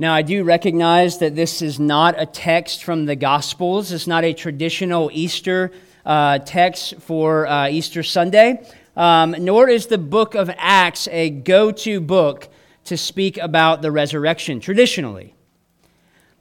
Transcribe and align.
Now, 0.00 0.14
I 0.14 0.22
do 0.22 0.44
recognize 0.44 1.18
that 1.18 1.36
this 1.36 1.60
is 1.60 1.78
not 1.78 2.14
a 2.16 2.24
text 2.24 2.84
from 2.84 3.04
the 3.04 3.16
Gospels. 3.16 3.92
It's 3.92 4.06
not 4.06 4.24
a 4.24 4.32
traditional 4.32 5.10
Easter 5.12 5.72
uh, 6.06 6.38
text 6.38 6.94
for 7.00 7.46
uh, 7.46 7.68
Easter 7.68 8.02
Sunday, 8.02 8.66
um, 8.96 9.36
nor 9.38 9.68
is 9.68 9.88
the 9.88 9.98
book 9.98 10.34
of 10.34 10.50
Acts 10.56 11.06
a 11.08 11.28
go 11.28 11.70
to 11.70 12.00
book 12.00 12.48
to 12.84 12.96
speak 12.96 13.36
about 13.36 13.82
the 13.82 13.92
resurrection 13.92 14.58
traditionally. 14.58 15.34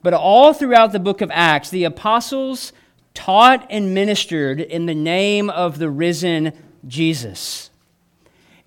But 0.04 0.14
all 0.14 0.54
throughout 0.54 0.94
the 0.94 1.00
book 1.02 1.20
of 1.20 1.30
Acts, 1.30 1.70
the 1.70 1.84
apostles 1.84 2.72
taught 3.14 3.68
and 3.70 3.94
ministered 3.94 4.62
in 4.62 4.86
the 4.86 4.96
name 4.96 5.50
of 5.50 5.80
the 5.80 5.90
risen 5.90 6.54
Jesus. 6.88 7.72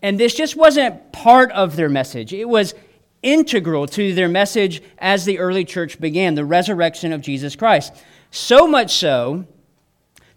And 0.02 0.20
this 0.20 0.34
just 0.34 0.54
wasn't 0.54 1.12
part 1.12 1.50
of 1.52 1.76
their 1.76 1.88
message, 1.88 2.34
it 2.34 2.46
was 2.46 2.74
integral 3.22 3.86
to 3.86 4.14
their 4.14 4.28
message 4.28 4.82
as 4.98 5.24
the 5.24 5.38
early 5.38 5.64
church 5.64 6.00
began 6.00 6.34
the 6.34 6.44
resurrection 6.44 7.12
of 7.12 7.20
Jesus 7.20 7.56
Christ. 7.56 7.94
So 8.30 8.66
much 8.66 8.92
so 8.92 9.46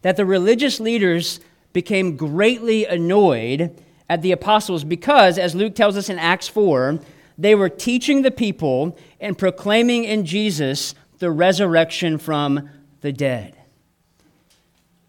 that 0.01 0.17
the 0.17 0.25
religious 0.25 0.79
leaders 0.79 1.39
became 1.73 2.15
greatly 2.15 2.85
annoyed 2.85 3.81
at 4.09 4.21
the 4.21 4.31
apostles 4.31 4.83
because, 4.83 5.37
as 5.37 5.55
Luke 5.55 5.75
tells 5.75 5.97
us 5.97 6.09
in 6.09 6.19
Acts 6.19 6.47
4, 6.47 6.99
they 7.37 7.55
were 7.55 7.69
teaching 7.69 8.21
the 8.21 8.31
people 8.31 8.97
and 9.19 9.37
proclaiming 9.37 10.03
in 10.03 10.25
Jesus 10.25 10.95
the 11.19 11.31
resurrection 11.31 12.17
from 12.17 12.69
the 13.01 13.11
dead. 13.11 13.55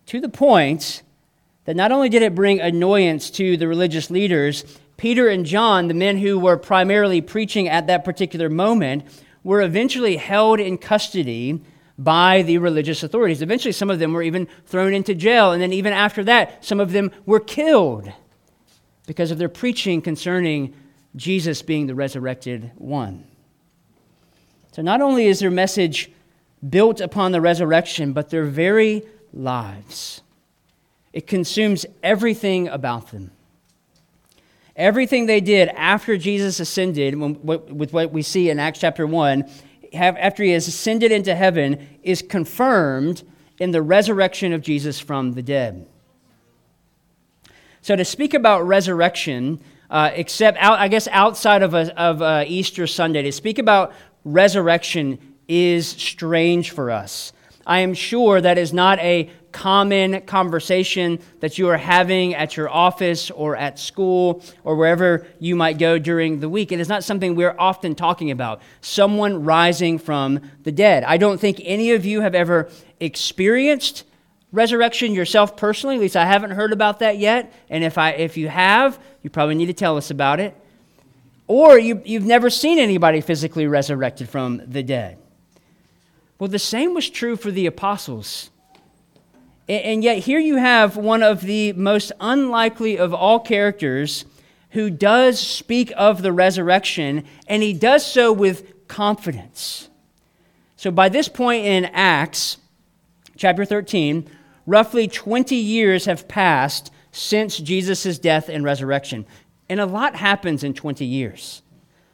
To 0.07 0.21
the 0.21 0.29
point 0.29 1.03
that 1.65 1.77
not 1.77 1.93
only 1.93 2.09
did 2.09 2.23
it 2.23 2.35
bring 2.35 2.61
annoyance 2.61 3.31
to 3.31 3.57
the 3.57 3.69
religious 3.69 4.11
leaders, 4.11 4.65
Peter 4.97 5.29
and 5.29 5.45
John, 5.45 5.89
the 5.89 5.95
men 5.95 6.19
who 6.19 6.39
were 6.39 6.57
primarily 6.57 7.21
preaching 7.21 7.69
at 7.69 7.87
that 7.87 8.05
particular 8.05 8.49
moment, 8.49 9.05
were 9.45 9.61
eventually 9.63 10.17
held 10.17 10.59
in 10.59 10.79
custody 10.79 11.63
by 11.99 12.43
the 12.43 12.59
religious 12.59 13.03
authorities. 13.03 13.43
Eventually, 13.43 13.73
some 13.73 13.91
of 13.91 13.99
them 13.99 14.13
were 14.13 14.23
even 14.23 14.49
thrown 14.67 14.93
into 14.95 15.15
jail, 15.15 15.53
and 15.53 15.63
then 15.63 15.73
even 15.73 15.93
after 15.93 16.25
that, 16.25 16.65
some 16.65 16.81
of 16.81 16.93
them 16.93 17.11
were 17.25 17.41
killed 17.41 18.11
because 19.07 19.31
of 19.31 19.39
their 19.39 19.49
preaching 19.49 20.03
concerning 20.03 20.75
Jesus 21.15 21.63
being 21.63 21.87
the 21.87 21.95
resurrected 21.95 22.73
one. 22.77 23.25
So, 24.73 24.83
not 24.83 25.01
only 25.01 25.27
is 25.27 25.39
their 25.41 25.51
message 25.51 26.11
built 26.69 27.01
upon 27.01 27.33
the 27.33 27.41
resurrection, 27.41 28.13
but 28.13 28.31
their 28.31 28.45
very 28.45 29.03
lives. 29.33 30.23
It 31.13 31.27
consumes 31.27 31.87
everything 32.03 32.69
about 32.69 33.11
them. 33.11 33.31
Everything 34.77 35.25
they 35.25 35.41
did 35.41 35.71
after 35.71 36.19
Jesus 36.19 36.61
ascended, 36.61 37.15
with 37.15 37.93
what 37.93 38.13
we 38.13 38.21
see 38.21 38.51
in 38.51 38.59
Acts 38.59 38.79
chapter 38.79 39.07
1, 39.07 39.45
after 39.95 40.45
he 40.45 40.51
has 40.51 40.69
ascended 40.69 41.11
into 41.11 41.35
heaven, 41.35 41.99
is 42.03 42.21
confirmed 42.21 43.23
in 43.59 43.71
the 43.71 43.81
resurrection 43.81 44.53
of 44.53 44.61
Jesus 44.61 45.01
from 45.01 45.33
the 45.33 45.43
dead. 45.43 45.89
So, 47.81 47.97
to 47.97 48.05
speak 48.05 48.35
about 48.35 48.67
resurrection, 48.67 49.61
uh, 49.89 50.11
except 50.13 50.59
out, 50.59 50.79
I 50.79 50.89
guess 50.89 51.09
outside 51.09 51.63
of, 51.63 51.73
a, 51.73 51.99
of 51.99 52.21
a 52.21 52.45
Easter 52.47 52.87
Sunday, 52.87 53.23
to 53.23 53.33
speak 53.33 53.59
about 53.59 53.95
resurrection 54.25 55.37
is 55.49 55.89
strange 55.89 56.73
for 56.73 56.91
us. 56.91 57.33
I 57.67 57.79
am 57.79 57.95
sure 57.95 58.41
that 58.41 58.59
is 58.59 58.73
not 58.73 58.99
a 58.99 59.31
common 59.57 60.21
conversation 60.27 61.19
that 61.41 61.57
you 61.57 61.67
are 61.71 61.79
having 61.79 62.35
at 62.35 62.59
your 62.59 62.69
office 62.69 63.31
or 63.31 63.57
at 63.57 63.79
school 63.79 64.43
or 64.65 64.77
wherever 64.77 65.27
you 65.41 65.57
might 65.57 65.79
go 65.79 65.99
during 65.99 66.41
the 66.41 66.49
week. 66.49 66.73
And 66.73 66.81
It 66.81 66.83
is 66.83 66.91
not 66.91 67.03
something 67.03 67.35
we're 67.35 67.57
often 67.59 67.95
talking 67.95 68.31
about. 68.31 68.61
Someone 68.83 69.45
rising 69.45 69.99
from 69.99 70.43
the 70.65 70.73
dead. 70.73 71.05
I 71.05 71.17
don't 71.17 71.41
think 71.41 71.59
any 71.65 71.93
of 71.93 72.05
you 72.05 72.21
have 72.21 72.35
ever 72.35 72.69
experienced 73.01 74.05
resurrection 74.53 75.15
yourself 75.15 75.57
personally. 75.57 75.97
At 75.97 76.03
least 76.03 76.17
I 76.17 76.27
haven't 76.27 76.51
heard 76.51 76.75
about 76.75 76.99
that 76.99 77.17
yet. 77.17 77.51
And 77.71 77.83
if, 77.83 77.97
I, 77.97 78.11
if 78.11 78.37
you 78.37 78.49
have, 78.49 78.99
you 79.23 79.31
probably 79.31 79.55
need 79.55 79.67
to 79.67 79.73
tell 79.73 79.97
us 79.97 80.11
about 80.11 80.39
it. 80.39 80.55
Or 81.47 81.79
you, 81.79 82.03
you've 82.05 82.27
never 82.27 82.51
seen 82.51 82.79
anybody 82.79 83.23
physically 83.23 83.67
resurrected 83.67 84.29
from 84.29 84.61
the 84.67 84.83
dead. 84.83 85.17
Well, 86.39 86.49
the 86.49 86.59
same 86.59 86.93
was 86.93 87.09
true 87.09 87.37
for 87.37 87.51
the 87.51 87.65
apostles. 87.65 88.51
And 89.69 90.05
yet, 90.05 90.19
here 90.19 90.39
you 90.39 90.57
have 90.57 90.97
one 90.97 91.25
of 91.25 91.41
the 91.41 91.73
most 91.73 92.13
unlikely 92.21 92.99
of 92.99 93.13
all 93.13 93.41
characters 93.41 94.25
who 94.71 94.91
does 94.91 95.41
speak 95.41 95.93
of 95.97 96.23
the 96.23 96.33
resurrection, 96.33 97.25
and 97.49 97.63
he 97.63 97.73
does 97.73 98.07
so 98.07 98.33
with 98.33 98.87
confidence. 98.87 99.89
So, 100.77 100.93
by 100.93 101.09
this 101.09 101.29
point 101.29 101.65
in 101.65 101.87
Acts 101.87 102.59
chapter 103.37 103.65
13, 103.65 104.31
roughly 104.67 105.09
20 105.09 105.57
years 105.57 106.05
have 106.05 106.29
passed 106.29 106.93
since 107.11 107.59
Jesus' 107.59 108.19
death 108.19 108.49
and 108.49 108.63
resurrection. 108.63 109.27
And 109.69 109.81
a 109.81 109.87
lot 109.87 110.15
happens 110.15 110.63
in 110.63 110.75
20 110.75 111.05
years. 111.05 111.63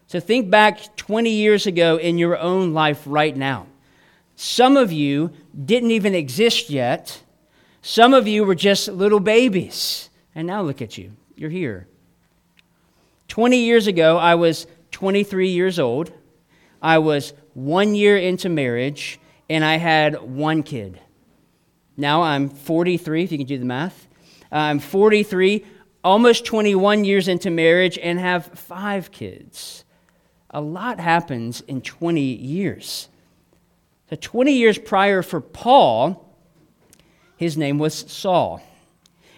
So, 0.06 0.20
think 0.20 0.48
back 0.48 0.96
20 0.96 1.28
years 1.28 1.66
ago 1.66 1.98
in 1.98 2.16
your 2.16 2.38
own 2.38 2.72
life 2.72 3.02
right 3.04 3.36
now. 3.36 3.66
Some 4.36 4.78
of 4.78 4.90
you 4.90 5.32
didn't 5.66 5.90
even 5.90 6.14
exist 6.14 6.70
yet 6.70 7.20
some 7.82 8.14
of 8.14 8.28
you 8.28 8.44
were 8.44 8.54
just 8.54 8.86
little 8.88 9.20
babies, 9.20 10.08
and 10.34 10.46
now 10.46 10.62
look 10.62 10.80
at 10.80 10.96
you. 10.96 11.12
You're 11.34 11.50
here. 11.50 11.88
20 13.26 13.56
years 13.58 13.88
ago, 13.88 14.18
I 14.18 14.36
was 14.36 14.68
23 14.92 15.48
years 15.48 15.80
old. 15.80 16.12
I 16.80 16.98
was 16.98 17.32
one 17.54 17.94
year 17.96 18.16
into 18.16 18.48
marriage, 18.48 19.18
and 19.50 19.64
I 19.64 19.78
had 19.78 20.22
one 20.22 20.62
kid. 20.62 21.00
Now 21.96 22.22
I'm 22.22 22.48
43, 22.48 23.24
if 23.24 23.32
you 23.32 23.38
can 23.38 23.46
do 23.46 23.58
the 23.58 23.64
math. 23.64 24.06
I'm 24.52 24.78
43, 24.78 25.64
almost 26.04 26.44
21 26.44 27.04
years 27.04 27.26
into 27.26 27.50
marriage, 27.50 27.98
and 27.98 28.18
have 28.18 28.46
five 28.46 29.10
kids. 29.10 29.84
A 30.50 30.60
lot 30.60 31.00
happens 31.00 31.62
in 31.62 31.80
20 31.80 32.20
years. 32.20 33.08
So, 34.10 34.16
20 34.20 34.52
years 34.52 34.78
prior 34.78 35.22
for 35.22 35.40
Paul, 35.40 36.31
his 37.42 37.56
name 37.56 37.78
was 37.78 37.94
Saul. 37.94 38.62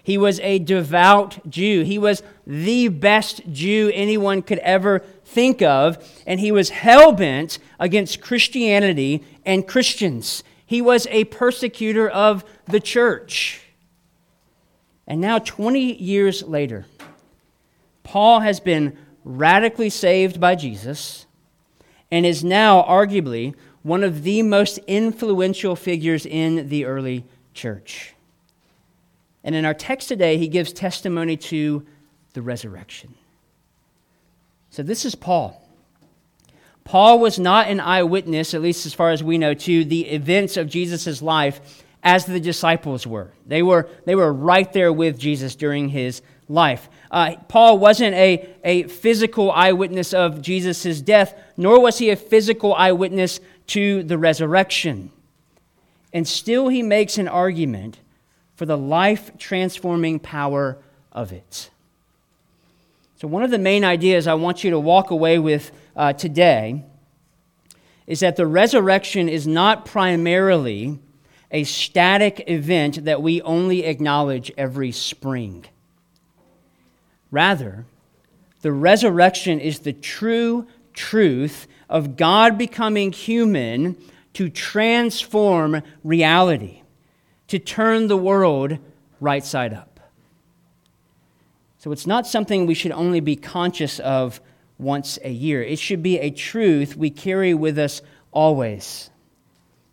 He 0.02 0.18
was 0.18 0.38
a 0.40 0.58
devout 0.58 1.48
Jew. 1.48 1.82
He 1.82 1.98
was 1.98 2.22
the 2.46 2.88
best 2.88 3.40
Jew 3.50 3.90
anyone 3.94 4.42
could 4.42 4.58
ever 4.58 4.98
think 5.24 5.62
of, 5.62 5.96
and 6.26 6.38
he 6.38 6.52
was 6.52 6.68
hell 6.68 7.12
bent 7.12 7.58
against 7.80 8.20
Christianity 8.20 9.24
and 9.46 9.66
Christians. 9.66 10.44
He 10.66 10.82
was 10.82 11.06
a 11.06 11.24
persecutor 11.24 12.06
of 12.08 12.44
the 12.66 12.80
church. 12.80 13.62
And 15.06 15.22
now, 15.22 15.38
20 15.38 15.94
years 15.94 16.42
later, 16.42 16.84
Paul 18.02 18.40
has 18.40 18.60
been 18.60 18.98
radically 19.24 19.88
saved 19.88 20.38
by 20.38 20.54
Jesus 20.54 21.24
and 22.10 22.26
is 22.26 22.44
now 22.44 22.82
arguably 22.82 23.54
one 23.82 24.04
of 24.04 24.22
the 24.22 24.42
most 24.42 24.78
influential 24.86 25.76
figures 25.76 26.26
in 26.26 26.68
the 26.68 26.84
early 26.84 27.24
church. 27.54 28.14
And 29.44 29.54
in 29.54 29.64
our 29.64 29.74
text 29.74 30.08
today, 30.08 30.38
he 30.38 30.48
gives 30.48 30.72
testimony 30.72 31.36
to 31.36 31.84
the 32.32 32.42
resurrection. 32.42 33.14
So 34.70 34.82
this 34.82 35.04
is 35.04 35.14
Paul. 35.14 35.60
Paul 36.82 37.18
was 37.18 37.38
not 37.38 37.68
an 37.68 37.80
eyewitness, 37.80 38.54
at 38.54 38.60
least 38.60 38.84
as 38.86 38.92
far 38.92 39.10
as 39.10 39.22
we 39.22 39.38
know, 39.38 39.54
to 39.54 39.84
the 39.84 40.06
events 40.08 40.56
of 40.56 40.68
Jesus' 40.68 41.22
life 41.22 41.82
as 42.02 42.26
the 42.26 42.40
disciples 42.40 43.06
were. 43.06 43.32
They 43.46 43.62
were, 43.62 43.88
they 44.04 44.14
were 44.14 44.32
right 44.32 44.70
there 44.72 44.92
with 44.92 45.18
Jesus 45.18 45.54
during 45.54 45.88
his 45.88 46.20
life. 46.48 46.88
Uh, 47.10 47.36
Paul 47.48 47.78
wasn't 47.78 48.14
a, 48.14 48.54
a 48.64 48.82
physical 48.84 49.50
eyewitness 49.50 50.12
of 50.12 50.42
Jesus' 50.42 51.00
death, 51.00 51.34
nor 51.56 51.80
was 51.80 51.98
he 51.98 52.10
a 52.10 52.16
physical 52.16 52.74
eyewitness 52.74 53.40
to 53.68 54.02
the 54.02 54.18
resurrection 54.18 55.10
and 56.14 56.26
still 56.26 56.68
he 56.68 56.82
makes 56.82 57.18
an 57.18 57.26
argument 57.26 57.98
for 58.54 58.64
the 58.64 58.78
life 58.78 59.36
transforming 59.36 60.20
power 60.20 60.78
of 61.12 61.32
it. 61.32 61.70
So, 63.16 63.26
one 63.26 63.42
of 63.42 63.50
the 63.50 63.58
main 63.58 63.84
ideas 63.84 64.28
I 64.28 64.34
want 64.34 64.62
you 64.62 64.70
to 64.70 64.78
walk 64.78 65.10
away 65.10 65.38
with 65.38 65.72
uh, 65.96 66.12
today 66.12 66.84
is 68.06 68.20
that 68.20 68.36
the 68.36 68.46
resurrection 68.46 69.28
is 69.28 69.46
not 69.46 69.84
primarily 69.84 70.98
a 71.50 71.64
static 71.64 72.44
event 72.46 73.04
that 73.04 73.22
we 73.22 73.42
only 73.42 73.84
acknowledge 73.84 74.52
every 74.56 74.92
spring. 74.92 75.64
Rather, 77.30 77.86
the 78.60 78.72
resurrection 78.72 79.58
is 79.58 79.80
the 79.80 79.92
true 79.92 80.66
truth 80.92 81.66
of 81.88 82.16
God 82.16 82.56
becoming 82.56 83.10
human 83.10 83.96
to 84.34 84.48
transform 84.48 85.82
reality, 86.02 86.82
to 87.48 87.58
turn 87.58 88.08
the 88.08 88.16
world 88.16 88.78
right 89.20 89.44
side 89.44 89.72
up. 89.72 90.00
So 91.78 91.92
it's 91.92 92.06
not 92.06 92.26
something 92.26 92.66
we 92.66 92.74
should 92.74 92.92
only 92.92 93.20
be 93.20 93.36
conscious 93.36 94.00
of 94.00 94.40
once 94.78 95.18
a 95.22 95.30
year. 95.30 95.62
It 95.62 95.78
should 95.78 96.02
be 96.02 96.18
a 96.18 96.30
truth 96.30 96.96
we 96.96 97.10
carry 97.10 97.54
with 97.54 97.78
us 97.78 98.02
always. 98.32 99.10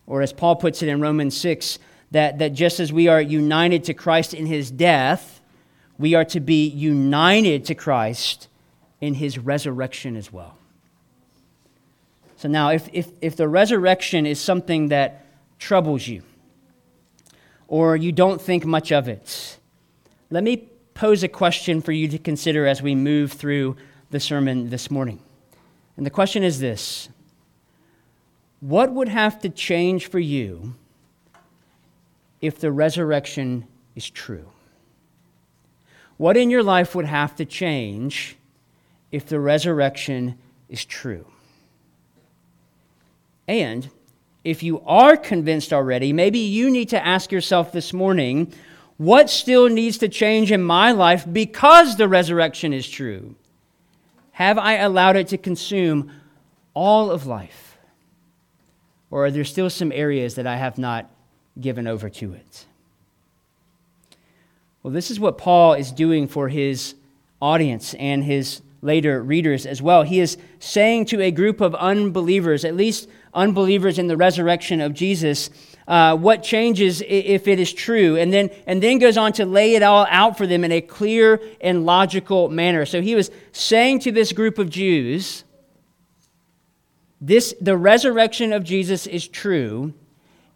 Or 0.08 0.22
as 0.22 0.34
Paul 0.34 0.56
puts 0.56 0.82
it 0.82 0.90
in 0.90 1.02
Romans 1.02 1.38
6, 1.38 1.80
that, 2.12 2.40
that 2.40 2.54
just 2.54 2.80
as 2.80 2.92
we 2.92 3.08
are 3.08 3.22
united 3.22 3.84
to 3.86 3.94
Christ 3.94 4.34
in 4.34 4.46
his 4.46 4.72
death, 4.72 5.42
we 5.98 6.16
are 6.16 6.26
to 6.26 6.40
be 6.40 6.68
united 6.68 7.66
to 7.66 7.76
Christ 7.76 8.48
in 9.00 9.16
his 9.16 9.38
resurrection 9.38 10.16
as 10.16 10.32
well. 10.32 10.58
So 12.42 12.50
now, 12.50 12.70
if, 12.70 12.90
if, 12.92 13.08
if 13.22 13.36
the 13.36 13.48
resurrection 13.48 14.26
is 14.26 14.42
something 14.42 14.88
that 14.88 15.28
troubles 15.60 16.08
you, 16.08 16.24
or 17.68 17.96
you 17.96 18.12
don't 18.12 18.42
think 18.42 18.66
much 18.66 18.92
of 18.92 19.08
it, 19.08 19.60
let 20.32 20.44
me 20.44 20.68
pose 20.96 21.22
a 21.22 21.28
question 21.28 21.84
for 21.84 21.92
you 21.92 22.08
to 22.08 22.18
consider 22.18 22.66
as 22.66 22.82
we 22.82 22.96
move 22.96 23.32
through 23.32 23.78
the 24.10 24.20
sermon 24.20 24.72
this 24.72 24.90
morning. 24.90 25.20
And 25.98 26.04
the 26.04 26.10
question 26.10 26.42
is 26.42 26.60
this 26.60 27.10
What 28.60 28.92
would 28.92 29.10
have 29.10 29.40
to 29.42 29.50
change 29.50 30.08
for 30.08 30.18
you 30.18 30.74
if 32.42 32.60
the 32.60 32.72
resurrection 32.72 33.68
is 33.94 34.10
true? 34.10 34.50
What 36.18 36.38
in 36.38 36.50
your 36.50 36.64
life 36.64 36.96
would 36.96 37.06
have 37.06 37.36
to 37.36 37.46
change 37.46 38.36
if 39.12 39.28
the 39.28 39.40
resurrection 39.40 40.40
is 40.70 40.84
true? 40.84 41.28
And 43.48 43.90
if 44.44 44.64
you 44.64 44.82
are 44.82 45.18
convinced 45.18 45.74
already, 45.74 46.14
maybe 46.14 46.40
you 46.40 46.70
need 46.70 46.90
to 46.90 47.06
ask 47.06 47.32
yourself 47.32 47.72
this 47.72 47.94
morning 47.94 48.54
what 48.98 49.30
still 49.30 49.68
needs 49.68 49.98
to 50.00 50.08
change 50.08 50.52
in 50.52 50.62
my 50.62 50.92
life 50.92 51.26
because 51.32 51.96
the 51.96 52.08
resurrection 52.08 52.74
is 52.74 52.88
true? 52.88 53.36
Have 54.34 54.58
I 54.58 54.76
allowed 54.76 55.16
it 55.16 55.28
to 55.30 55.38
consume 55.38 56.12
all 56.74 57.12
of 57.12 57.26
life? 57.26 57.78
Or 59.10 59.26
are 59.26 59.32
there 59.32 59.44
still 59.44 59.70
some 59.70 59.92
areas 59.92 60.36
that 60.36 60.48
I 60.48 60.56
have 60.56 60.78
not 60.78 61.10
given 61.60 61.88
over 61.88 62.10
to 62.10 62.34
it? 62.34 62.66
Well, 64.84 64.94
this 64.94 65.12
is 65.12 65.20
what 65.20 65.38
Paul 65.38 65.74
is 65.74 65.92
doing 65.92 66.28
for 66.28 66.50
his 66.50 66.96
audience 67.42 67.94
and 67.96 68.24
his 68.24 68.62
later 68.82 69.22
readers 69.22 69.66
as 69.66 69.82
well. 69.82 70.04
He 70.04 70.20
is 70.20 70.38
saying 70.60 71.06
to 71.06 71.22
a 71.22 71.32
group 71.32 71.62
of 71.62 71.76
unbelievers, 71.76 72.66
at 72.66 72.76
least 72.76 73.08
unbelievers 73.34 73.98
in 73.98 74.08
the 74.08 74.18
resurrection 74.18 74.82
of 74.82 74.94
Jesus, 74.94 75.50
uh, 75.88 76.16
what 76.16 76.44
changes 76.44 77.02
if 77.08 77.48
it 77.48 77.60
is 77.60 77.74
true, 77.74 78.16
and 78.18 78.32
then, 78.32 78.50
and 78.68 78.82
then 78.82 78.98
goes 78.98 79.18
on 79.18 79.34
to 79.34 79.46
lay 79.46 79.76
it 79.76 79.84
all 79.84 80.06
out 80.10 80.38
for 80.38 80.48
them 80.48 80.64
in 80.64 80.72
a 80.72 80.82
clear 80.82 81.42
and 81.60 81.86
logical 81.86 82.50
manner. 82.50 82.86
So 82.86 83.02
he 83.02 83.16
was 83.16 83.32
saying 83.52 84.00
to 84.00 84.12
this 84.12 84.32
group 84.32 84.58
of 84.58 84.70
Jews, 84.70 85.44
this, 87.20 87.54
the 87.62 87.78
resurrection 87.78 88.52
of 88.52 88.64
Jesus 88.64 89.06
is 89.06 89.28
true, 89.28 89.94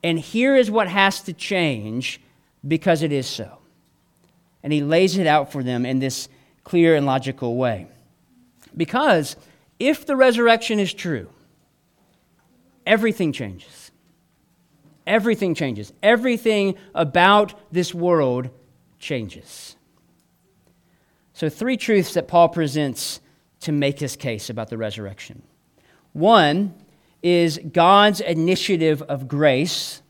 and 0.03 0.19
here 0.19 0.55
is 0.55 0.71
what 0.71 0.87
has 0.87 1.21
to 1.21 1.33
change 1.33 2.21
because 2.67 3.03
it 3.03 3.11
is 3.11 3.27
so. 3.27 3.59
And 4.63 4.73
he 4.73 4.81
lays 4.81 5.17
it 5.17 5.27
out 5.27 5.51
for 5.51 5.63
them 5.63 5.85
in 5.85 5.99
this 5.99 6.27
clear 6.63 6.95
and 6.95 7.05
logical 7.05 7.55
way. 7.55 7.87
Because 8.75 9.35
if 9.79 10.05
the 10.05 10.15
resurrection 10.15 10.79
is 10.79 10.93
true, 10.93 11.29
everything 12.85 13.31
changes. 13.31 13.91
Everything 15.07 15.53
changes. 15.53 15.93
Everything 16.01 16.75
about 16.93 17.53
this 17.71 17.93
world 17.93 18.49
changes. 18.99 19.75
So, 21.33 21.49
three 21.49 21.77
truths 21.77 22.13
that 22.13 22.27
Paul 22.27 22.49
presents 22.49 23.19
to 23.61 23.71
make 23.71 23.99
his 23.99 24.15
case 24.15 24.49
about 24.49 24.69
the 24.69 24.77
resurrection. 24.77 25.43
One 26.13 26.73
is 27.21 27.59
God's 27.71 28.21
initiative 28.21 29.01
of 29.01 29.27
grace. 29.27 30.01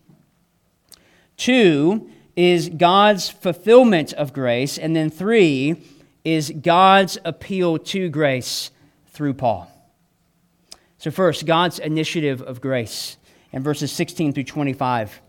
Two 1.38 2.10
is 2.36 2.70
God's 2.70 3.30
fulfillment 3.30 4.14
of 4.14 4.34
grace. 4.34 4.78
And 4.78 4.96
then 4.96 5.10
three 5.10 5.82
is 6.24 6.52
God's 6.62 7.18
appeal 7.24 7.78
to 7.78 8.10
grace 8.10 8.72
through 9.08 9.36
Paul. 9.36 9.72
So, 11.06 11.12
first, 11.12 11.46
God's 11.46 11.78
initiative 11.78 12.42
of 12.42 12.62
grace 12.62 13.18
in 13.52 13.62
verses 13.62 13.92
16 13.92 14.34
through 14.34 14.46
25. 14.46 15.22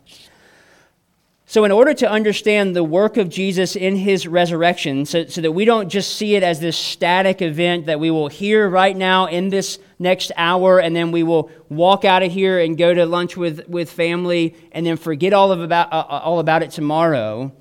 So, 1.44 1.64
in 1.64 1.70
order 1.70 1.92
to 1.92 2.10
understand 2.10 2.74
the 2.74 2.82
work 2.82 3.18
of 3.18 3.28
Jesus 3.28 3.76
in 3.76 3.96
his 3.96 4.26
resurrection, 4.26 5.04
so, 5.04 5.26
so, 5.26 5.42
that 5.42 5.52
we 5.52 5.66
don't 5.66 5.90
just 5.90 6.16
see 6.16 6.34
it 6.34 6.42
as 6.42 6.60
this 6.60 6.78
static 6.78 7.42
event 7.42 7.84
that 7.84 8.00
we 8.00 8.10
will 8.10 8.28
hear 8.28 8.66
right 8.70 8.96
now 8.96 9.26
in 9.26 9.50
this 9.50 9.78
next 9.98 10.32
hour, 10.38 10.78
and 10.78 10.96
then 10.96 11.12
we 11.12 11.22
will 11.22 11.50
walk 11.68 12.06
out 12.06 12.22
of 12.22 12.32
here 12.32 12.58
and 12.58 12.78
go 12.78 12.94
to 12.94 13.04
lunch 13.04 13.36
with, 13.36 13.68
with 13.68 13.90
family, 13.90 14.56
and 14.72 14.86
then 14.86 14.96
forget 14.96 15.34
all, 15.34 15.52
of 15.52 15.60
about, 15.60 15.92
uh, 15.92 16.06
uh 16.08 16.22
all 16.24 16.38
about 16.38 16.62
it 16.62 16.70
tomorrow, 16.70 17.52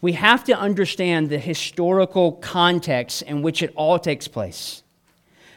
we 0.00 0.12
have 0.12 0.44
to 0.44 0.58
understand 0.58 1.28
the 1.28 1.38
historical 1.38 2.32
context 2.32 3.20
in 3.20 3.42
which 3.42 3.62
it 3.62 3.70
all 3.76 3.98
takes 3.98 4.28
place. 4.28 4.82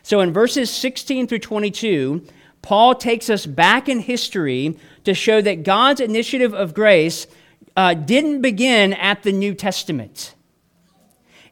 So 0.03 0.19
in 0.21 0.33
verses 0.33 0.69
16 0.71 1.27
through 1.27 1.39
22, 1.39 2.25
Paul 2.62 2.95
takes 2.95 3.30
us 3.30 3.45
back 3.45 3.89
in 3.89 4.00
history 4.00 4.77
to 5.03 5.13
show 5.13 5.42
that 5.42 5.63
God's 5.63 6.01
initiative 6.01 6.53
of 6.53 6.74
grace 6.74 7.27
uh, 7.75 7.94
didn't 7.94 8.42
begin 8.42 8.94
at 8.94 9.24
the 9.24 9.31
New 9.31 9.53
Testament. 9.53 10.36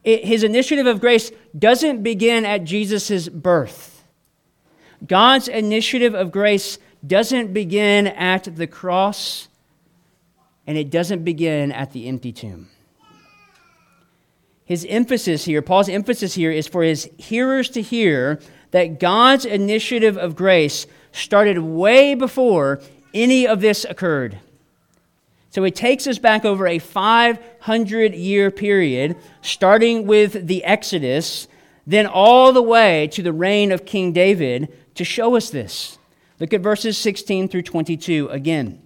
It, 0.03 0.25
his 0.25 0.43
initiative 0.43 0.85
of 0.85 0.99
grace 0.99 1.31
doesn't 1.57 2.03
begin 2.03 2.45
at 2.45 2.63
Jesus' 2.63 3.29
birth. 3.29 4.03
God's 5.05 5.47
initiative 5.47 6.13
of 6.13 6.31
grace 6.31 6.77
doesn't 7.05 7.53
begin 7.53 8.07
at 8.07 8.55
the 8.55 8.67
cross, 8.67 9.47
and 10.67 10.77
it 10.77 10.89
doesn't 10.89 11.23
begin 11.23 11.71
at 11.71 11.93
the 11.93 12.07
empty 12.07 12.33
tomb 12.33 12.69
his 14.69 14.85
emphasis 14.87 15.45
here, 15.45 15.63
Paul's 15.63 15.89
emphasis 15.89 16.35
here, 16.35 16.51
is 16.51 16.67
for 16.67 16.83
his 16.83 17.09
hearers 17.17 17.71
to 17.71 17.81
hear 17.81 18.39
that 18.69 18.99
God's 18.99 19.43
initiative 19.43 20.15
of 20.15 20.35
grace 20.35 20.85
started 21.11 21.57
way 21.57 22.13
before 22.13 22.79
any 23.11 23.47
of 23.47 23.61
this 23.61 23.83
occurred. 23.83 24.37
So 25.49 25.63
it 25.63 25.73
takes 25.73 26.05
us 26.05 26.19
back 26.19 26.45
over 26.45 26.67
a 26.67 26.77
500 26.77 28.13
year 28.13 28.51
period, 28.51 29.15
starting 29.41 30.05
with 30.05 30.45
the 30.45 30.63
Exodus, 30.63 31.47
then 31.87 32.05
all 32.05 32.53
the 32.53 32.61
way 32.61 33.07
to 33.07 33.23
the 33.23 33.33
reign 33.33 33.71
of 33.71 33.85
King 33.87 34.13
David 34.13 34.71
to 34.93 35.03
show 35.03 35.35
us 35.35 35.49
this. 35.49 35.97
Look 36.39 36.53
at 36.53 36.61
verses 36.61 36.95
16 36.95 37.47
through 37.47 37.63
22 37.63 38.27
again. 38.27 38.83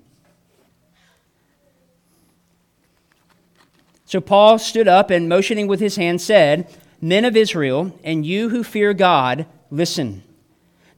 So 4.13 4.21
Paul 4.21 4.59
stood 4.59 4.87
up 4.87 5.09
and, 5.09 5.27
motioning 5.27 5.65
with 5.65 5.79
his 5.79 5.95
hand, 5.95 6.21
said, 6.21 6.71
Men 7.01 7.25
of 7.25 7.35
Israel, 7.35 7.99
and 8.03 8.23
you 8.23 8.49
who 8.49 8.63
fear 8.63 8.93
God, 8.93 9.47
listen. 9.71 10.21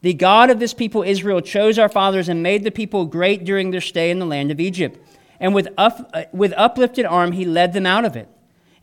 The 0.01 0.13
God 0.13 0.49
of 0.49 0.59
this 0.59 0.73
people 0.73 1.01
Israel 1.01 1.39
chose 1.39 1.79
our 1.79 1.87
fathers 1.87 2.27
and 2.27 2.43
made 2.43 2.65
the 2.65 2.71
people 2.71 3.05
great 3.05 3.45
during 3.45 3.71
their 3.71 3.79
stay 3.79 4.11
in 4.11 4.19
the 4.19 4.25
land 4.25 4.51
of 4.51 4.59
Egypt. 4.59 4.99
And 5.39 5.55
with, 5.55 5.69
up, 5.77 6.09
uh, 6.13 6.23
with 6.33 6.53
uplifted 6.57 7.05
arm, 7.05 7.31
he 7.31 7.45
led 7.45 7.71
them 7.71 7.85
out 7.85 8.03
of 8.03 8.17
it. 8.17 8.27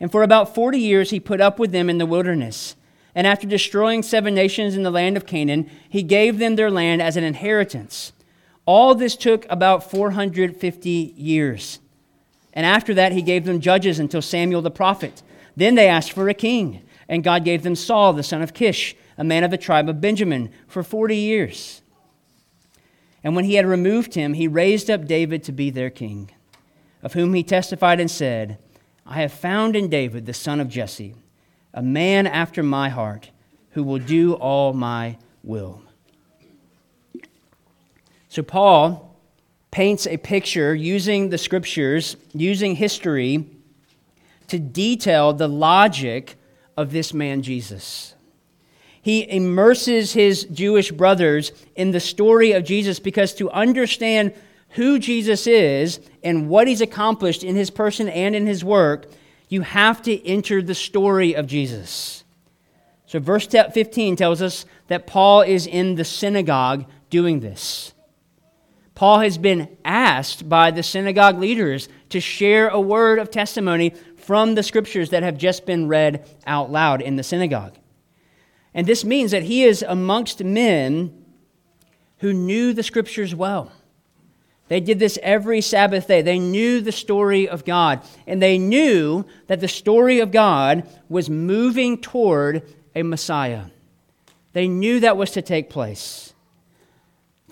And 0.00 0.10
for 0.10 0.22
about 0.22 0.54
40 0.54 0.78
years, 0.78 1.10
he 1.10 1.20
put 1.20 1.42
up 1.42 1.58
with 1.58 1.70
them 1.70 1.90
in 1.90 1.98
the 1.98 2.06
wilderness. 2.06 2.74
And 3.14 3.26
after 3.26 3.46
destroying 3.46 4.02
seven 4.02 4.34
nations 4.34 4.74
in 4.74 4.82
the 4.82 4.90
land 4.90 5.18
of 5.18 5.26
Canaan, 5.26 5.70
he 5.90 6.02
gave 6.02 6.38
them 6.38 6.56
their 6.56 6.70
land 6.70 7.02
as 7.02 7.18
an 7.18 7.24
inheritance. 7.24 8.14
All 8.64 8.94
this 8.94 9.14
took 9.14 9.44
about 9.50 9.90
450 9.90 11.12
years. 11.18 11.80
And 12.52 12.66
after 12.66 12.92
that, 12.94 13.12
he 13.12 13.22
gave 13.22 13.44
them 13.44 13.60
judges 13.60 13.98
until 13.98 14.22
Samuel 14.22 14.62
the 14.62 14.70
prophet. 14.70 15.22
Then 15.56 15.74
they 15.74 15.88
asked 15.88 16.12
for 16.12 16.28
a 16.28 16.34
king, 16.34 16.82
and 17.08 17.24
God 17.24 17.44
gave 17.44 17.62
them 17.62 17.76
Saul, 17.76 18.12
the 18.12 18.22
son 18.22 18.42
of 18.42 18.54
Kish, 18.54 18.94
a 19.16 19.24
man 19.24 19.44
of 19.44 19.50
the 19.50 19.58
tribe 19.58 19.88
of 19.88 20.00
Benjamin, 20.00 20.50
for 20.66 20.82
40 20.82 21.16
years. 21.16 21.82
And 23.24 23.36
when 23.36 23.44
he 23.44 23.54
had 23.54 23.66
removed 23.66 24.14
him, 24.14 24.34
he 24.34 24.48
raised 24.48 24.90
up 24.90 25.06
David 25.06 25.44
to 25.44 25.52
be 25.52 25.70
their 25.70 25.90
king, 25.90 26.30
of 27.02 27.12
whom 27.12 27.34
he 27.34 27.42
testified 27.42 28.00
and 28.00 28.10
said, 28.10 28.58
I 29.06 29.20
have 29.20 29.32
found 29.32 29.76
in 29.76 29.88
David, 29.88 30.26
the 30.26 30.34
son 30.34 30.60
of 30.60 30.68
Jesse, 30.68 31.14
a 31.74 31.82
man 31.82 32.26
after 32.26 32.62
my 32.62 32.88
heart, 32.88 33.30
who 33.70 33.82
will 33.82 33.98
do 33.98 34.34
all 34.34 34.72
my 34.72 35.16
will. 35.42 35.82
So, 38.28 38.42
Paul 38.42 39.11
paints 39.72 40.06
a 40.06 40.18
picture 40.18 40.74
using 40.74 41.30
the 41.30 41.38
scriptures, 41.38 42.16
using 42.32 42.76
history, 42.76 43.44
to 44.46 44.58
detail 44.58 45.32
the 45.32 45.48
logic 45.48 46.36
of 46.76 46.92
this 46.92 47.12
man 47.12 47.42
Jesus. 47.42 48.14
He 49.00 49.28
immerses 49.28 50.12
his 50.12 50.44
Jewish 50.44 50.92
brothers 50.92 51.50
in 51.74 51.90
the 51.90 52.00
story 52.00 52.52
of 52.52 52.64
Jesus 52.64 53.00
because 53.00 53.34
to 53.34 53.50
understand 53.50 54.32
who 54.70 54.98
Jesus 54.98 55.46
is 55.46 56.00
and 56.22 56.48
what 56.48 56.68
he's 56.68 56.80
accomplished 56.80 57.42
in 57.42 57.56
his 57.56 57.70
person 57.70 58.08
and 58.08 58.36
in 58.36 58.46
his 58.46 58.64
work, 58.64 59.06
you 59.48 59.62
have 59.62 60.02
to 60.02 60.26
enter 60.26 60.62
the 60.62 60.74
story 60.74 61.34
of 61.34 61.46
Jesus. 61.46 62.24
So, 63.06 63.18
verse 63.18 63.46
15 63.46 64.16
tells 64.16 64.40
us 64.40 64.64
that 64.88 65.06
Paul 65.06 65.42
is 65.42 65.66
in 65.66 65.96
the 65.96 66.04
synagogue 66.04 66.86
doing 67.10 67.40
this. 67.40 67.91
Paul 69.02 69.18
has 69.18 69.36
been 69.36 69.66
asked 69.84 70.48
by 70.48 70.70
the 70.70 70.84
synagogue 70.84 71.36
leaders 71.40 71.88
to 72.10 72.20
share 72.20 72.68
a 72.68 72.80
word 72.80 73.18
of 73.18 73.32
testimony 73.32 73.94
from 74.14 74.54
the 74.54 74.62
scriptures 74.62 75.10
that 75.10 75.24
have 75.24 75.36
just 75.36 75.66
been 75.66 75.88
read 75.88 76.24
out 76.46 76.70
loud 76.70 77.02
in 77.02 77.16
the 77.16 77.24
synagogue. 77.24 77.74
And 78.72 78.86
this 78.86 79.04
means 79.04 79.32
that 79.32 79.42
he 79.42 79.64
is 79.64 79.82
amongst 79.82 80.44
men 80.44 81.24
who 82.18 82.32
knew 82.32 82.72
the 82.72 82.84
scriptures 82.84 83.34
well. 83.34 83.72
They 84.68 84.78
did 84.78 85.00
this 85.00 85.18
every 85.20 85.62
Sabbath 85.62 86.06
day. 86.06 86.22
They 86.22 86.38
knew 86.38 86.80
the 86.80 86.92
story 86.92 87.48
of 87.48 87.64
God, 87.64 88.02
and 88.28 88.40
they 88.40 88.56
knew 88.56 89.24
that 89.48 89.58
the 89.58 89.66
story 89.66 90.20
of 90.20 90.30
God 90.30 90.88
was 91.08 91.28
moving 91.28 92.00
toward 92.00 92.72
a 92.94 93.02
Messiah. 93.02 93.64
They 94.52 94.68
knew 94.68 95.00
that 95.00 95.16
was 95.16 95.32
to 95.32 95.42
take 95.42 95.70
place. 95.70 96.31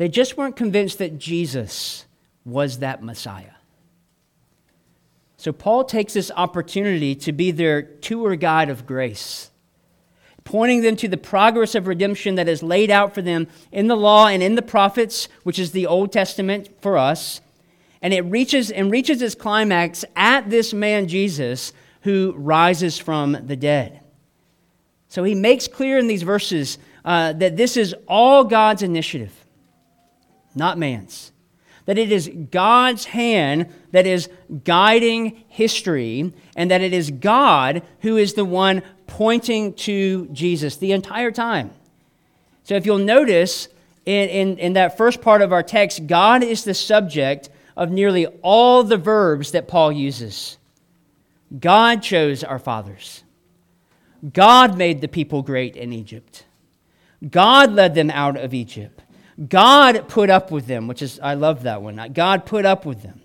They 0.01 0.09
just 0.09 0.39
weren't 0.39 0.57
convinced 0.57 0.97
that 1.01 1.19
Jesus 1.19 2.07
was 2.47 2.79
that 2.79 3.03
Messiah. 3.03 3.53
So 5.37 5.53
Paul 5.53 5.85
takes 5.85 6.15
this 6.15 6.31
opportunity 6.35 7.15
to 7.17 7.33
be 7.33 7.51
their 7.51 7.83
tour 7.83 8.35
guide 8.35 8.71
of 8.71 8.87
grace, 8.87 9.51
pointing 10.43 10.81
them 10.81 10.97
to 10.97 11.09
the 11.09 11.19
progress 11.19 11.75
of 11.75 11.87
redemption 11.87 12.37
that 12.37 12.49
is 12.49 12.63
laid 12.63 12.91
out 12.91 13.13
for 13.15 13.21
them 13.21 13.47
in 13.73 13.89
the 13.89 13.95
law 13.95 14.27
and 14.27 14.43
in 14.43 14.55
the 14.55 14.63
prophets, 14.63 15.29
which 15.43 15.59
is 15.59 15.73
the 15.73 15.87
Old 15.87 16.13
Testament 16.13 16.71
for 16.81 16.97
us. 16.97 17.43
And 18.01 18.15
it 18.15 18.23
reaches 18.23 18.71
and 18.71 18.91
reaches 18.91 19.21
its 19.21 19.35
climax 19.35 20.03
at 20.17 20.49
this 20.49 20.73
man 20.73 21.09
Jesus 21.09 21.75
who 22.05 22.33
rises 22.39 22.97
from 22.97 23.33
the 23.33 23.55
dead. 23.55 24.01
So 25.09 25.25
he 25.25 25.35
makes 25.35 25.69
clear 25.69 25.99
in 25.99 26.07
these 26.07 26.23
verses 26.23 26.79
uh, 27.05 27.35
that 27.35 27.59
this 27.59 27.77
is 27.77 27.95
all 28.09 28.45
God's 28.45 28.81
initiative, 28.81 29.40
not 30.55 30.79
man's 30.79 31.33
that 31.91 31.99
it 31.99 32.13
is 32.13 32.31
God's 32.53 33.07
hand 33.07 33.67
that 33.91 34.07
is 34.07 34.29
guiding 34.63 35.43
history, 35.49 36.33
and 36.55 36.71
that 36.71 36.81
it 36.81 36.93
is 36.93 37.11
God 37.11 37.83
who 38.03 38.17
is 38.17 38.35
the 38.35 38.45
one 38.45 38.83
pointing 39.09 39.75
to 39.75 40.29
Jesus 40.29 40.77
the 40.77 40.93
entire 40.93 41.33
time. 41.33 41.73
So 42.63 42.77
if 42.77 42.87
you'll 42.87 42.99
notice 42.99 43.67
in, 44.07 44.29
in, 44.29 44.59
in 44.59 44.73
that 44.75 44.97
first 44.97 45.21
part 45.21 45.43
of 45.43 45.53
our 45.53 45.65
text, 45.65 46.07
God 46.07 46.45
is 46.45 46.63
the 46.63 46.75
subject 46.75 47.51
of 47.77 47.91
nearly 47.91 48.27
all 48.43 48.85
the 48.85 48.97
verbs 48.97 49.51
that 49.51 49.67
Paul 49.67 49.91
uses. 49.91 50.59
God 51.59 52.03
chose 52.03 52.45
our 52.45 52.61
fathers. 52.61 53.25
God 54.33 54.79
made 54.79 55.01
the 55.01 55.09
people 55.09 55.43
great 55.43 55.75
in 55.75 55.93
Egypt. 55.93 56.45
God 57.29 57.73
led 57.73 57.97
them 57.97 58.11
out 58.11 58.37
of 58.37 58.55
Egypt. 58.55 59.03
God 59.49 60.09
put 60.09 60.29
up 60.29 60.51
with 60.51 60.67
them, 60.67 60.87
which 60.87 61.03
is, 61.03 61.19
I 61.21 61.35
love 61.35 61.63
that 61.63 61.83
one. 61.83 62.13
God 62.13 62.45
put 62.45 62.67
up 62.67 62.85
with 62.85 63.03
them. 63.03 63.23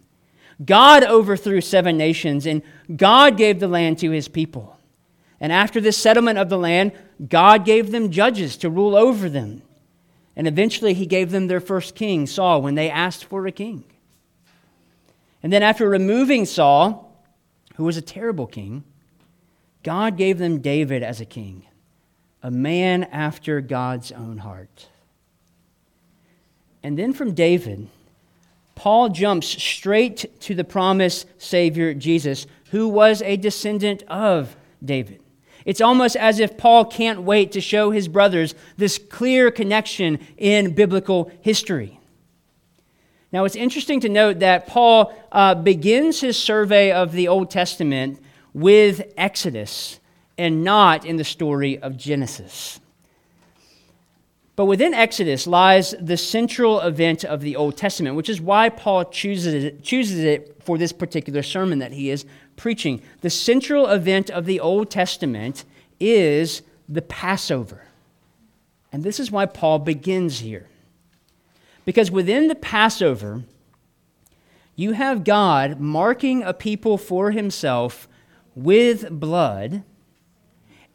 God 0.64 1.04
overthrew 1.04 1.60
seven 1.60 1.98
nations, 1.98 2.46
and 2.46 2.62
God 2.96 3.36
gave 3.38 3.60
the 3.60 3.68
land 3.68 4.00
to 4.00 4.12
his 4.12 4.28
people. 4.28 4.78
And 5.42 5.52
after 5.52 5.82
this 5.82 5.98
settlement 5.98 6.40
of 6.40 6.48
the 6.48 6.58
land, 6.58 6.94
God 7.28 7.66
gave 7.66 7.92
them 7.92 8.12
judges 8.12 8.56
to 8.58 8.70
rule 8.70 8.96
over 8.96 9.30
them. 9.30 9.62
And 10.38 10.48
eventually, 10.48 10.94
he 10.94 11.06
gave 11.06 11.32
them 11.32 11.48
their 11.48 11.60
first 11.60 11.96
king, 11.96 12.26
Saul, 12.28 12.62
when 12.62 12.76
they 12.76 12.90
asked 12.90 13.26
for 13.26 13.46
a 13.46 13.52
king. 13.52 13.84
And 15.44 15.52
then, 15.52 15.64
after 15.64 15.90
removing 15.90 16.46
Saul, 16.46 17.22
who 17.76 17.84
was 17.84 17.98
a 17.98 18.02
terrible 18.02 18.48
king, 18.48 18.84
God 19.84 20.18
gave 20.18 20.38
them 20.38 20.60
David 20.60 21.04
as 21.04 21.20
a 21.20 21.26
king, 21.26 21.66
a 22.42 22.50
man 22.50 23.04
after 23.04 23.60
God's 23.62 24.12
own 24.12 24.40
heart. 24.40 24.88
And 26.86 27.00
then 27.00 27.14
from 27.14 27.34
David, 27.34 27.88
Paul 28.76 29.10
jumps 29.10 29.48
straight 29.48 30.40
to 30.42 30.54
the 30.54 30.64
promised 30.64 31.26
Savior 31.40 31.96
Jesus, 31.96 32.46
who 32.70 32.88
was 32.88 33.24
a 33.24 33.38
descendant 33.38 34.04
of 34.04 34.56
David. 34.84 35.20
It's 35.66 35.82
almost 35.82 36.16
as 36.16 36.40
if 36.40 36.60
Paul 36.60 36.86
can't 36.86 37.24
wait 37.24 37.54
to 37.54 37.60
show 37.60 37.90
his 37.90 38.08
brothers 38.08 38.54
this 38.78 39.00
clear 39.00 39.50
connection 39.50 40.20
in 40.38 40.76
biblical 40.76 41.32
history. 41.42 42.00
Now, 43.32 43.46
it's 43.46 43.56
interesting 43.56 44.00
to 44.02 44.10
note 44.10 44.38
that 44.42 44.68
Paul 44.68 45.12
uh, 45.32 45.56
begins 45.56 46.22
his 46.22 46.38
survey 46.38 46.92
of 46.92 47.14
the 47.14 47.30
Old 47.30 47.50
Testament 47.50 48.22
with 48.54 49.12
Exodus 49.18 50.00
and 50.38 50.64
not 50.64 51.04
in 51.04 51.16
the 51.16 51.24
story 51.24 51.80
of 51.80 51.98
Genesis. 51.98 52.80
But 54.56 54.66
within 54.66 54.94
Exodus 54.94 55.48
lies 55.48 55.94
the 56.00 56.16
central 56.16 56.80
event 56.80 57.26
of 57.26 57.42
the 57.42 57.56
Old 57.56 57.76
Testament, 57.76 58.16
which 58.16 58.30
is 58.30 58.40
why 58.40 58.70
Paul 58.70 59.06
chooses 59.06 59.54
it, 59.54 59.84
chooses 59.84 60.20
it 60.20 60.64
for 60.64 60.78
this 60.78 60.94
particular 60.94 61.44
sermon 61.44 61.80
that 61.80 61.92
he 61.92 62.10
is 62.10 62.26
preaching. 62.56 63.02
The 63.22 63.30
central 63.30 63.88
event 63.88 64.30
of 64.30 64.46
the 64.46 64.62
Old 64.62 64.90
Testament 64.90 65.66
is 66.00 66.62
the 66.88 67.02
Passover. 67.02 67.82
And 68.94 69.04
this 69.04 69.20
is 69.20 69.30
why 69.30 69.46
Paul 69.46 69.80
begins 69.80 70.40
here. 70.40 70.68
Because 71.84 72.10
within 72.10 72.48
the 72.48 72.56
Passover, 72.56 73.44
you 74.76 74.94
have 74.94 75.26
God 75.26 75.80
marking 75.82 76.44
a 76.44 76.54
people 76.54 76.98
for 76.98 77.32
himself 77.32 78.08
with 78.56 79.10
blood 79.10 79.84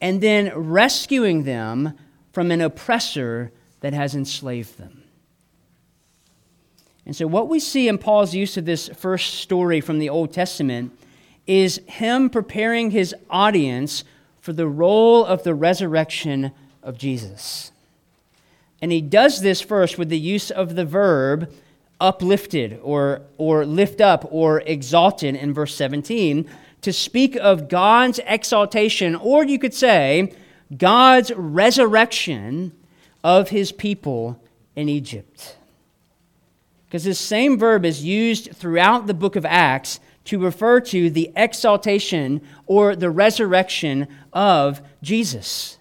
and 0.00 0.23
then 0.23 0.50
rescuing 0.55 1.45
them 1.45 1.93
from 2.32 2.50
an 2.50 2.60
oppressor 2.60 3.52
that 3.80 3.92
has 3.92 4.14
enslaved 4.14 4.78
them. 4.78 5.02
And 7.06 7.16
so, 7.16 7.26
what 7.26 7.49
we 7.49 7.58
see 7.58 7.88
in 7.88 7.99
Paul's 7.99 8.34
use 8.34 8.56
of 8.56 8.66
this 8.66 8.88
first 8.88 9.34
story 9.34 9.80
from 9.80 9.99
the 9.99 10.08
Old 10.08 10.32
Testament 10.32 10.96
is 11.46 11.80
him 11.87 12.30
preparing 12.30 12.90
his 12.90 13.14
audience 13.28 14.04
for 14.40 14.52
the 14.52 14.68
role 14.68 15.25
of 15.25 15.42
the 15.42 15.54
resurrection 15.54 16.52
of 16.82 16.99
Jesus. 16.99 17.72
And 18.80 18.92
he 18.92 19.00
does 19.00 19.42
this 19.42 19.60
first 19.60 19.99
with 19.99 20.08
the 20.08 20.18
use 20.18 20.50
of 20.50 20.75
the 20.75 20.84
verb 20.84 21.52
uplifted 22.00 22.78
or, 22.82 23.22
or 23.37 23.66
lift 23.66 24.00
up 24.00 24.26
or 24.30 24.60
exalted 24.60 25.37
in 25.37 25.52
verse 25.52 25.75
17 25.75 26.49
to 26.80 26.92
speak 26.92 27.37
of 27.37 27.68
God's 27.68 28.20
exaltation, 28.25 29.14
or 29.14 29.44
you 29.44 29.58
could 29.58 29.75
say, 29.75 30.32
God's 30.76 31.32
resurrection 31.34 32.72
of 33.24 33.48
his 33.50 33.72
people 33.72 34.40
in 34.76 34.88
Egypt. 34.88 35.56
Because 36.86 37.04
this 37.04 37.18
same 37.18 37.58
verb 37.58 37.84
is 37.84 38.04
used 38.04 38.52
throughout 38.52 39.06
the 39.06 39.14
book 39.14 39.36
of 39.36 39.44
Acts 39.44 40.00
to 40.24 40.38
refer 40.38 40.80
to 40.80 41.10
the 41.10 41.30
exaltation 41.36 42.40
or 42.66 42.94
the 42.94 43.10
resurrection 43.10 44.06
of 44.32 44.80
Jesus. 45.02 45.78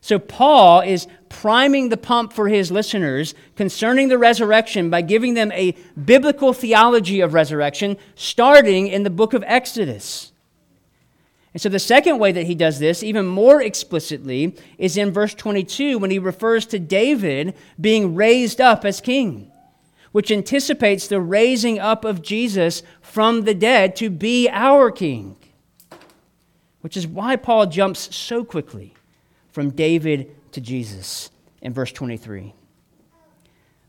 So, 0.00 0.18
Paul 0.18 0.80
is 0.80 1.06
priming 1.28 1.88
the 1.88 1.96
pump 1.96 2.32
for 2.32 2.48
his 2.48 2.72
listeners 2.72 3.34
concerning 3.54 4.08
the 4.08 4.18
resurrection 4.18 4.90
by 4.90 5.00
giving 5.00 5.34
them 5.34 5.52
a 5.52 5.76
biblical 6.04 6.52
theology 6.52 7.20
of 7.20 7.34
resurrection 7.34 7.96
starting 8.16 8.88
in 8.88 9.04
the 9.04 9.10
book 9.10 9.32
of 9.32 9.44
Exodus. 9.46 10.31
And 11.52 11.60
so 11.60 11.68
the 11.68 11.78
second 11.78 12.18
way 12.18 12.32
that 12.32 12.46
he 12.46 12.54
does 12.54 12.78
this, 12.78 13.02
even 13.02 13.26
more 13.26 13.60
explicitly, 13.60 14.56
is 14.78 14.96
in 14.96 15.12
verse 15.12 15.34
22 15.34 15.98
when 15.98 16.10
he 16.10 16.18
refers 16.18 16.64
to 16.66 16.78
David 16.78 17.54
being 17.80 18.14
raised 18.14 18.60
up 18.60 18.84
as 18.84 19.00
king, 19.00 19.50
which 20.12 20.30
anticipates 20.30 21.06
the 21.06 21.20
raising 21.20 21.78
up 21.78 22.04
of 22.04 22.22
Jesus 22.22 22.82
from 23.02 23.42
the 23.42 23.54
dead 23.54 23.96
to 23.96 24.08
be 24.08 24.48
our 24.50 24.90
king. 24.90 25.36
Which 26.80 26.96
is 26.96 27.06
why 27.06 27.36
Paul 27.36 27.66
jumps 27.66 28.14
so 28.14 28.44
quickly 28.44 28.94
from 29.52 29.70
David 29.70 30.34
to 30.52 30.60
Jesus 30.60 31.30
in 31.60 31.72
verse 31.72 31.92
23. 31.92 32.54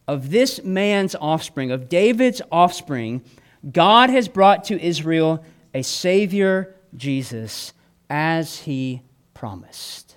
Of 0.05 0.31
this 0.31 0.61
man's 0.63 1.15
offspring, 1.15 1.71
of 1.71 1.87
David's 1.87 2.41
offspring, 2.51 3.23
God 3.71 4.09
has 4.09 4.27
brought 4.27 4.65
to 4.65 4.79
Israel 4.79 5.43
a 5.73 5.81
Savior 5.81 6.75
Jesus 6.95 7.73
as 8.09 8.59
he 8.59 9.01
promised. 9.33 10.15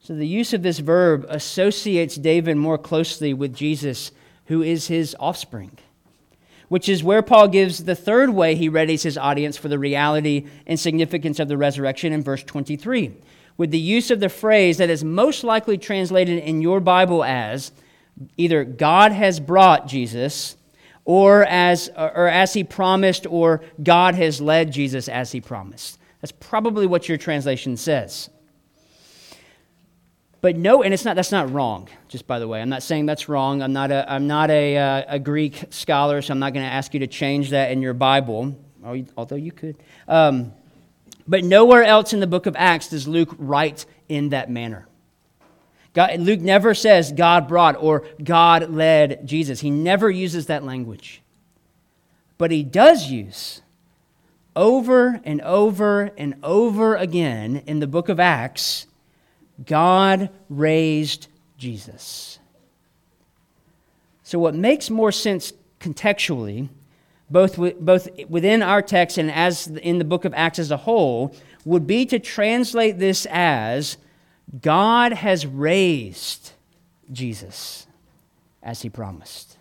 So 0.00 0.14
the 0.14 0.26
use 0.26 0.54
of 0.54 0.62
this 0.62 0.78
verb 0.78 1.26
associates 1.28 2.16
David 2.16 2.56
more 2.56 2.78
closely 2.78 3.34
with 3.34 3.54
Jesus, 3.54 4.10
who 4.46 4.62
is 4.62 4.88
his 4.88 5.14
offspring, 5.20 5.76
which 6.68 6.88
is 6.88 7.04
where 7.04 7.20
Paul 7.20 7.48
gives 7.48 7.84
the 7.84 7.94
third 7.94 8.30
way 8.30 8.54
he 8.54 8.70
readies 8.70 9.02
his 9.02 9.18
audience 9.18 9.58
for 9.58 9.68
the 9.68 9.78
reality 9.78 10.46
and 10.66 10.80
significance 10.80 11.38
of 11.38 11.48
the 11.48 11.58
resurrection 11.58 12.14
in 12.14 12.22
verse 12.22 12.42
23, 12.42 13.16
with 13.58 13.70
the 13.70 13.78
use 13.78 14.10
of 14.10 14.20
the 14.20 14.30
phrase 14.30 14.78
that 14.78 14.88
is 14.88 15.04
most 15.04 15.44
likely 15.44 15.76
translated 15.76 16.38
in 16.42 16.62
your 16.62 16.80
Bible 16.80 17.22
as 17.22 17.70
either 18.38 18.64
God 18.64 19.12
has 19.12 19.40
brought 19.40 19.88
Jesus 19.88 20.56
or 21.08 21.42
as, 21.46 21.88
or 21.96 22.28
as 22.28 22.52
he 22.52 22.62
promised, 22.62 23.26
or 23.26 23.62
God 23.82 24.14
has 24.14 24.42
led 24.42 24.70
Jesus 24.70 25.08
as 25.08 25.32
he 25.32 25.40
promised. 25.40 25.98
That's 26.20 26.32
probably 26.32 26.86
what 26.86 27.08
your 27.08 27.16
translation 27.16 27.78
says. 27.78 28.28
But 30.42 30.56
no, 30.56 30.82
and 30.82 30.92
it's 30.92 31.06
not, 31.06 31.16
that's 31.16 31.32
not 31.32 31.50
wrong, 31.50 31.88
just 32.08 32.26
by 32.26 32.38
the 32.38 32.46
way. 32.46 32.60
I'm 32.60 32.68
not 32.68 32.82
saying 32.82 33.06
that's 33.06 33.26
wrong. 33.26 33.62
I'm 33.62 33.72
not 33.72 33.90
a, 33.90 34.04
I'm 34.06 34.26
not 34.26 34.50
a, 34.50 34.76
uh, 34.76 35.04
a 35.08 35.18
Greek 35.18 35.64
scholar, 35.70 36.20
so 36.20 36.32
I'm 36.32 36.40
not 36.40 36.52
going 36.52 36.66
to 36.66 36.70
ask 36.70 36.92
you 36.92 37.00
to 37.00 37.06
change 37.06 37.50
that 37.50 37.72
in 37.72 37.80
your 37.80 37.94
Bible, 37.94 38.54
although 39.16 39.34
you 39.34 39.50
could. 39.50 39.76
Um, 40.08 40.52
but 41.26 41.42
nowhere 41.42 41.84
else 41.84 42.12
in 42.12 42.20
the 42.20 42.26
book 42.26 42.44
of 42.44 42.54
Acts 42.54 42.90
does 42.90 43.08
Luke 43.08 43.34
write 43.38 43.86
in 44.10 44.28
that 44.28 44.50
manner. 44.50 44.87
God, 45.94 46.18
Luke 46.20 46.40
never 46.40 46.74
says 46.74 47.12
God 47.12 47.48
brought 47.48 47.76
or 47.76 48.06
God 48.22 48.70
led 48.70 49.26
Jesus. 49.26 49.60
He 49.60 49.70
never 49.70 50.10
uses 50.10 50.46
that 50.46 50.64
language. 50.64 51.22
But 52.36 52.50
he 52.50 52.62
does 52.62 53.10
use 53.10 53.62
over 54.54 55.20
and 55.24 55.40
over 55.42 56.10
and 56.16 56.34
over 56.42 56.96
again 56.96 57.62
in 57.66 57.80
the 57.80 57.86
book 57.86 58.08
of 58.08 58.20
Acts 58.20 58.86
God 59.64 60.30
raised 60.48 61.28
Jesus. 61.56 62.38
So, 64.22 64.38
what 64.38 64.54
makes 64.54 64.90
more 64.90 65.10
sense 65.10 65.52
contextually, 65.80 66.68
both, 67.30 67.56
both 67.80 68.08
within 68.28 68.62
our 68.62 68.82
text 68.82 69.18
and 69.18 69.30
as 69.30 69.66
in 69.66 69.98
the 69.98 70.04
book 70.04 70.24
of 70.24 70.34
Acts 70.34 70.58
as 70.58 70.70
a 70.70 70.76
whole, 70.76 71.34
would 71.64 71.86
be 71.86 72.06
to 72.06 72.18
translate 72.18 72.98
this 72.98 73.26
as 73.30 73.96
God 74.60 75.12
has 75.12 75.46
raised 75.46 76.52
Jesus 77.12 77.86
as 78.62 78.82
he 78.82 78.88
promised. 78.88 79.56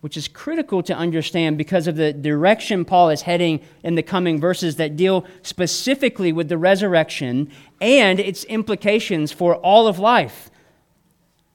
Which 0.00 0.16
is 0.16 0.28
critical 0.28 0.82
to 0.84 0.96
understand 0.96 1.58
because 1.58 1.86
of 1.86 1.96
the 1.96 2.12
direction 2.12 2.86
Paul 2.86 3.10
is 3.10 3.22
heading 3.22 3.60
in 3.82 3.96
the 3.96 4.02
coming 4.02 4.40
verses 4.40 4.76
that 4.76 4.96
deal 4.96 5.26
specifically 5.42 6.32
with 6.32 6.48
the 6.48 6.56
resurrection 6.56 7.50
and 7.82 8.18
its 8.18 8.44
implications 8.44 9.30
for 9.30 9.56
all 9.56 9.86
of 9.86 9.98
life. 9.98 10.50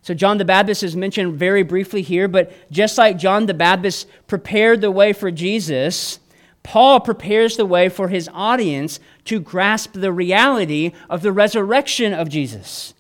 So, 0.04 0.14
John 0.14 0.38
the 0.38 0.46
Baptist 0.46 0.84
is 0.84 0.96
mentioned 0.96 1.34
very 1.34 1.64
briefly 1.64 2.04
here, 2.04 2.28
but 2.28 2.52
just 2.70 3.00
like 3.00 3.18
John 3.18 3.48
the 3.48 3.56
Baptist 3.56 4.08
prepared 4.28 4.82
the 4.82 4.92
way 4.92 5.14
for 5.14 5.32
Jesus, 5.32 6.20
Paul 6.66 7.00
prepares 7.00 7.58
the 7.58 7.66
way 7.66 7.90
for 7.90 8.08
his 8.08 8.28
audience 8.34 9.00
to 9.26 9.40
grasp 9.40 9.94
the 9.94 10.12
reality 10.12 10.94
of 11.12 11.22
the 11.22 11.32
resurrection 11.32 12.12
of 12.12 12.28
Jesus. 12.28 12.96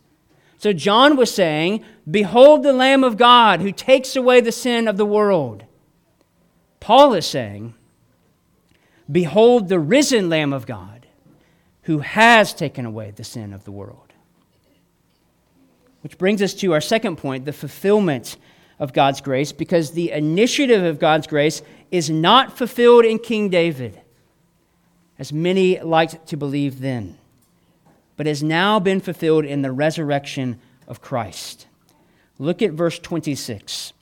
So 0.60 0.72
John 0.72 1.18
was 1.18 1.34
saying, 1.34 1.84
Behold 2.10 2.62
the 2.62 2.74
Lamb 2.74 3.04
of 3.04 3.18
God 3.18 3.62
who 3.62 3.72
takes 3.72 4.16
away 4.16 4.40
the 4.40 4.52
sin 4.52 4.88
of 4.88 4.98
the 4.98 5.06
world. 5.06 5.64
Paul 6.80 7.16
is 7.16 7.26
saying, 7.26 7.74
Behold 9.12 9.68
the 9.68 9.80
risen 9.80 10.30
Lamb 10.30 10.54
of 10.54 10.68
God 10.68 11.08
who 11.82 12.00
has 12.00 12.54
taken 12.54 12.86
away 12.86 13.14
the 13.16 13.24
sin 13.24 13.52
of 13.52 13.64
the 13.64 13.72
world. 13.72 14.14
Which 16.02 16.20
brings 16.20 16.44
us 16.44 16.54
to 16.54 16.72
our 16.74 16.82
second 16.82 17.16
point 17.16 17.46
the 17.46 17.52
fulfillment 17.52 18.38
of 18.78 18.94
God's 18.94 19.22
grace, 19.22 19.52
because 19.52 19.92
the 19.92 20.12
initiative 20.12 20.84
of 20.84 21.00
God's 21.00 21.28
grace 21.28 21.62
is 21.92 22.10
not 22.10 22.58
fulfilled 22.58 23.06
in 23.06 23.20
King 23.20 23.50
David, 23.50 24.00
as 25.18 25.32
many 25.32 25.80
liked 25.80 26.28
to 26.28 26.38
believe 26.38 26.80
then, 26.80 27.18
but 28.18 28.26
has 28.26 28.44
now 28.44 28.80
been 28.80 29.00
fulfilled 29.00 29.46
in 29.46 29.62
the 29.62 29.72
resurrection 29.72 30.60
of 30.88 31.02
Christ. 31.02 31.68
Look 32.38 32.62
at 32.62 32.72
verse 32.72 33.00
26. 33.00 33.94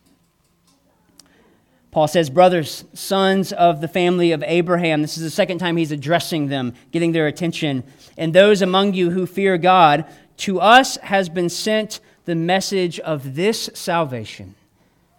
Paul 1.92 2.08
says, 2.08 2.32
Brothers, 2.32 2.86
sons 2.96 3.54
of 3.54 3.80
the 3.80 3.88
family 3.88 4.32
of 4.32 4.44
Abraham, 4.48 5.04
this 5.04 5.16
is 5.16 5.24
the 5.24 5.30
second 5.30 5.60
time 5.60 5.78
he's 5.78 5.92
addressing 5.92 6.48
them, 6.48 6.74
getting 6.92 7.12
their 7.12 7.28
attention, 7.28 7.84
and 8.18 8.34
those 8.34 8.64
among 8.64 8.96
you 8.96 9.12
who 9.12 9.28
fear 9.28 9.60
God, 9.60 10.06
to 10.38 10.60
us 10.60 10.98
has 10.98 11.30
been 11.30 11.50
sent 11.50 12.00
the 12.26 12.34
message 12.34 13.00
of 13.02 13.36
this 13.36 13.70
salvation, 13.76 14.56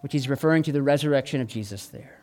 which 0.00 0.12
he's 0.12 0.28
referring 0.28 0.64
to 0.64 0.72
the 0.72 0.82
resurrection 0.82 1.40
of 1.40 1.46
Jesus 1.46 1.86
there. 1.86 2.13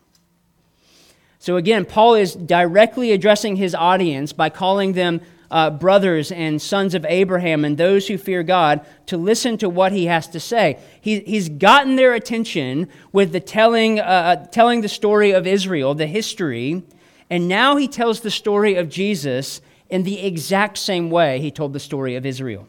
So 1.41 1.55
again, 1.55 1.85
Paul 1.85 2.13
is 2.13 2.35
directly 2.35 3.13
addressing 3.13 3.55
his 3.55 3.73
audience 3.73 4.31
by 4.31 4.49
calling 4.49 4.93
them 4.93 5.21
uh, 5.49 5.71
brothers 5.71 6.31
and 6.31 6.61
sons 6.61 6.93
of 6.93 7.03
Abraham 7.03 7.65
and 7.65 7.79
those 7.79 8.07
who 8.07 8.19
fear 8.19 8.43
God 8.43 8.85
to 9.07 9.17
listen 9.17 9.57
to 9.57 9.67
what 9.67 9.91
he 9.91 10.05
has 10.05 10.27
to 10.27 10.39
say. 10.39 10.77
He, 11.01 11.21
he's 11.21 11.49
gotten 11.49 11.95
their 11.95 12.13
attention 12.13 12.89
with 13.11 13.31
the 13.31 13.39
telling, 13.39 13.99
uh, 13.99 14.03
uh, 14.03 14.35
telling 14.51 14.81
the 14.81 14.87
story 14.87 15.31
of 15.31 15.47
Israel, 15.47 15.95
the 15.95 16.05
history, 16.05 16.83
and 17.27 17.47
now 17.47 17.75
he 17.75 17.87
tells 17.87 18.19
the 18.19 18.29
story 18.29 18.75
of 18.75 18.87
Jesus 18.87 19.61
in 19.89 20.03
the 20.03 20.23
exact 20.23 20.77
same 20.77 21.09
way 21.09 21.39
he 21.39 21.49
told 21.49 21.73
the 21.73 21.79
story 21.79 22.15
of 22.15 22.23
Israel. 22.23 22.67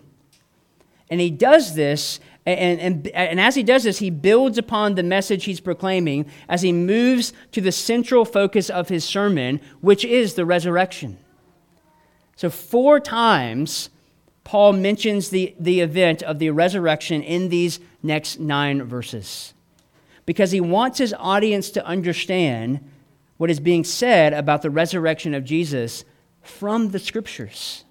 And 1.11 1.21
he 1.21 1.31
does 1.31 1.75
this 1.75 2.21
and, 2.45 2.81
and, 2.81 3.09
and 3.09 3.41
as 3.41 3.55
he 3.55 3.63
does 3.63 3.85
this, 3.85 3.99
he 3.99 4.11
builds 4.11 4.59
upon 4.59 4.95
the 4.95 5.03
message 5.03 5.45
he's 5.45 5.61
proclaiming 5.61 6.27
as 6.49 6.63
he 6.63 6.73
moves 6.73 7.33
to 7.53 7.61
the 7.61 7.71
central 7.71 8.25
focus 8.25 8.69
of 8.69 8.89
his 8.89 9.05
sermon, 9.05 9.61
which 9.81 10.05
is 10.05 10.35
the 10.35 10.45
resurrection. 10.45 11.19
So, 12.35 12.51
four 12.51 12.99
times, 12.99 13.91
Paul 14.43 14.73
mentions 14.73 15.31
the, 15.31 15.55
the 15.61 15.81
event 15.81 16.23
of 16.25 16.41
the 16.41 16.51
resurrection 16.51 17.23
in 17.23 17.49
these 17.49 17.79
next 18.03 18.41
nine 18.41 18.83
verses 18.83 19.55
because 20.27 20.51
he 20.51 20.61
wants 20.61 20.99
his 20.99 21.15
audience 21.19 21.71
to 21.71 21.87
understand 21.87 22.81
what 23.37 23.51
is 23.51 23.61
being 23.61 23.85
said 23.85 24.33
about 24.33 24.63
the 24.63 24.71
resurrection 24.71 25.35
of 25.35 25.45
Jesus 25.45 26.05
from 26.43 26.91
the 26.91 26.99
scriptures, 26.99 27.85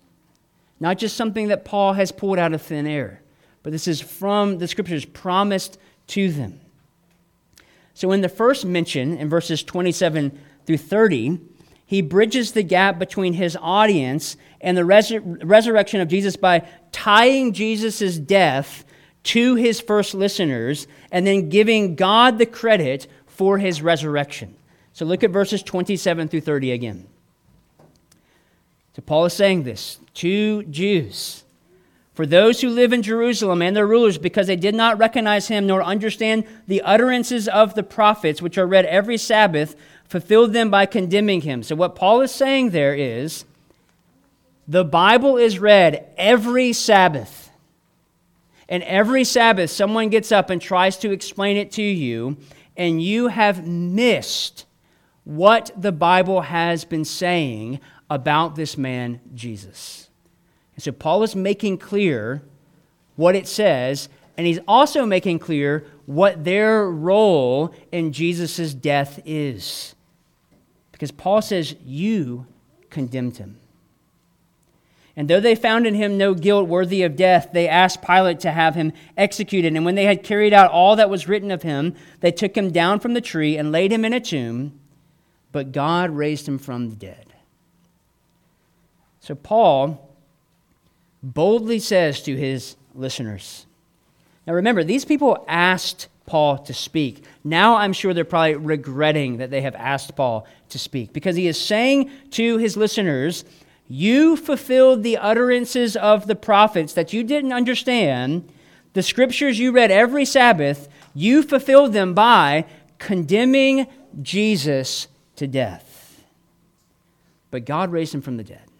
not 0.79 0.97
just 0.97 1.15
something 1.15 1.47
that 1.47 1.63
Paul 1.63 1.93
has 1.93 2.11
pulled 2.11 2.37
out 2.37 2.53
of 2.53 2.61
thin 2.61 2.85
air 2.85 3.21
but 3.63 3.71
this 3.71 3.87
is 3.87 4.01
from 4.01 4.57
the 4.57 4.67
scriptures 4.67 5.05
promised 5.05 5.77
to 6.07 6.31
them. 6.31 6.59
So, 7.93 8.11
in 8.11 8.21
the 8.21 8.29
first 8.29 8.65
mention, 8.65 9.17
in 9.17 9.29
verses 9.29 9.63
27 9.63 10.37
through 10.65 10.77
30, 10.77 11.39
he 11.85 12.01
bridges 12.01 12.53
the 12.53 12.63
gap 12.63 12.97
between 12.99 13.33
his 13.33 13.57
audience 13.59 14.37
and 14.61 14.77
the 14.77 14.85
resurrection 14.85 16.01
of 16.01 16.07
Jesus 16.07 16.35
by 16.35 16.67
tying 16.91 17.53
Jesus' 17.53 18.17
death 18.17 18.85
to 19.23 19.55
his 19.55 19.79
first 19.79 20.13
listeners 20.13 20.87
and 21.11 21.27
then 21.27 21.49
giving 21.49 21.95
God 21.95 22.37
the 22.37 22.45
credit 22.45 23.07
for 23.27 23.57
his 23.57 23.81
resurrection. 23.81 24.55
So, 24.93 25.05
look 25.05 25.23
at 25.23 25.31
verses 25.31 25.61
27 25.63 26.29
through 26.29 26.41
30 26.41 26.71
again. 26.71 27.07
So, 28.95 29.01
Paul 29.05 29.25
is 29.25 29.33
saying 29.33 29.63
this 29.63 29.99
to 30.15 30.63
Jews 30.63 31.43
for 32.13 32.25
those 32.25 32.61
who 32.61 32.69
live 32.69 32.91
in 32.91 33.01
Jerusalem 33.01 33.61
and 33.61 33.75
their 33.75 33.87
rulers, 33.87 34.17
because 34.17 34.47
they 34.47 34.55
did 34.55 34.75
not 34.75 34.97
recognize 34.97 35.47
him 35.47 35.65
nor 35.65 35.81
understand 35.81 36.45
the 36.67 36.81
utterances 36.81 37.47
of 37.47 37.73
the 37.73 37.83
prophets, 37.83 38.41
which 38.41 38.57
are 38.57 38.67
read 38.67 38.85
every 38.85 39.17
Sabbath, 39.17 39.75
fulfilled 40.03 40.51
them 40.51 40.69
by 40.69 40.85
condemning 40.85 41.41
him. 41.41 41.63
So, 41.63 41.75
what 41.75 41.95
Paul 41.95 42.21
is 42.21 42.31
saying 42.31 42.71
there 42.71 42.93
is 42.93 43.45
the 44.67 44.83
Bible 44.83 45.37
is 45.37 45.59
read 45.59 46.07
every 46.17 46.73
Sabbath. 46.73 47.49
And 48.67 48.83
every 48.83 49.25
Sabbath, 49.25 49.69
someone 49.69 50.07
gets 50.07 50.31
up 50.31 50.49
and 50.49 50.61
tries 50.61 50.95
to 50.97 51.11
explain 51.11 51.57
it 51.57 51.71
to 51.73 51.81
you, 51.81 52.37
and 52.77 53.03
you 53.03 53.27
have 53.27 53.67
missed 53.67 54.65
what 55.25 55.71
the 55.75 55.91
Bible 55.91 56.41
has 56.41 56.85
been 56.85 57.03
saying 57.03 57.81
about 58.09 58.55
this 58.55 58.77
man, 58.77 59.19
Jesus. 59.33 60.09
And 60.75 60.83
so 60.83 60.91
Paul 60.91 61.23
is 61.23 61.35
making 61.35 61.77
clear 61.77 62.41
what 63.15 63.35
it 63.35 63.47
says, 63.47 64.09
and 64.37 64.47
he's 64.47 64.59
also 64.67 65.05
making 65.05 65.39
clear 65.39 65.85
what 66.05 66.43
their 66.43 66.89
role 66.89 67.73
in 67.91 68.13
Jesus' 68.13 68.73
death 68.73 69.19
is. 69.25 69.95
Because 70.91 71.11
Paul 71.11 71.41
says, 71.41 71.75
You 71.85 72.45
condemned 72.89 73.37
him. 73.37 73.57
And 75.15 75.29
though 75.29 75.39
they 75.39 75.55
found 75.55 75.85
in 75.85 75.93
him 75.93 76.17
no 76.17 76.33
guilt 76.33 76.69
worthy 76.69 77.03
of 77.03 77.15
death, 77.15 77.49
they 77.51 77.67
asked 77.67 78.01
Pilate 78.01 78.39
to 78.41 78.51
have 78.51 78.75
him 78.75 78.93
executed. 79.17 79.75
And 79.75 79.83
when 79.83 79.95
they 79.95 80.05
had 80.05 80.23
carried 80.23 80.53
out 80.53 80.71
all 80.71 80.95
that 80.95 81.09
was 81.09 81.27
written 81.27 81.51
of 81.51 81.63
him, 81.63 81.95
they 82.21 82.31
took 82.31 82.55
him 82.55 82.71
down 82.71 82.99
from 82.99 83.13
the 83.13 83.21
tree 83.21 83.57
and 83.57 83.71
laid 83.71 83.91
him 83.91 84.05
in 84.05 84.13
a 84.13 84.19
tomb, 84.21 84.79
but 85.51 85.73
God 85.73 86.11
raised 86.11 86.47
him 86.47 86.57
from 86.57 86.89
the 86.89 86.95
dead. 86.95 87.33
So, 89.19 89.35
Paul 89.35 90.10
boldly 91.23 91.79
says 91.79 92.21
to 92.23 92.35
his 92.35 92.75
listeners. 92.95 93.65
Now 94.47 94.53
remember, 94.53 94.83
these 94.83 95.05
people 95.05 95.43
asked 95.47 96.07
Paul 96.25 96.57
to 96.59 96.73
speak. 96.73 97.23
Now 97.43 97.75
I'm 97.75 97.93
sure 97.93 98.13
they're 98.13 98.25
probably 98.25 98.55
regretting 98.55 99.37
that 99.37 99.51
they 99.51 99.61
have 99.61 99.75
asked 99.75 100.15
Paul 100.15 100.47
to 100.69 100.79
speak 100.79 101.13
because 101.13 101.35
he 101.35 101.47
is 101.47 101.59
saying 101.59 102.09
to 102.31 102.57
his 102.57 102.77
listeners, 102.77 103.43
You 103.87 104.37
fulfilled 104.37 105.03
the 105.03 105.17
utterances 105.17 105.95
of 105.95 106.27
the 106.27 106.35
prophets 106.35 106.93
that 106.93 107.13
you 107.13 107.23
didn't 107.23 107.53
understand. 107.53 108.49
The 108.93 109.03
scriptures 109.03 109.59
you 109.59 109.71
read 109.71 109.91
every 109.91 110.25
Sabbath, 110.25 110.87
you 111.13 111.43
fulfilled 111.43 111.93
them 111.93 112.13
by 112.13 112.65
condemning 112.99 113.87
Jesus 114.21 115.07
to 115.35 115.47
death. 115.47 116.23
but 117.51 117.65
God 117.65 117.91
raised 117.91 118.13
him 118.15 118.21
from 118.21 118.37
the 118.37 118.43
dead. 118.43 118.70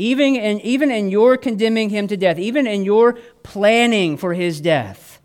Even 0.00 0.34
in, 0.34 0.60
even 0.62 0.90
in 0.90 1.10
your 1.10 1.36
condemning 1.36 1.90
him 1.90 2.08
to 2.08 2.16
death, 2.16 2.38
even 2.38 2.66
in 2.66 2.86
your 2.86 3.18
planning 3.42 4.16
for 4.16 4.32
his 4.32 4.58
death, 4.58 5.20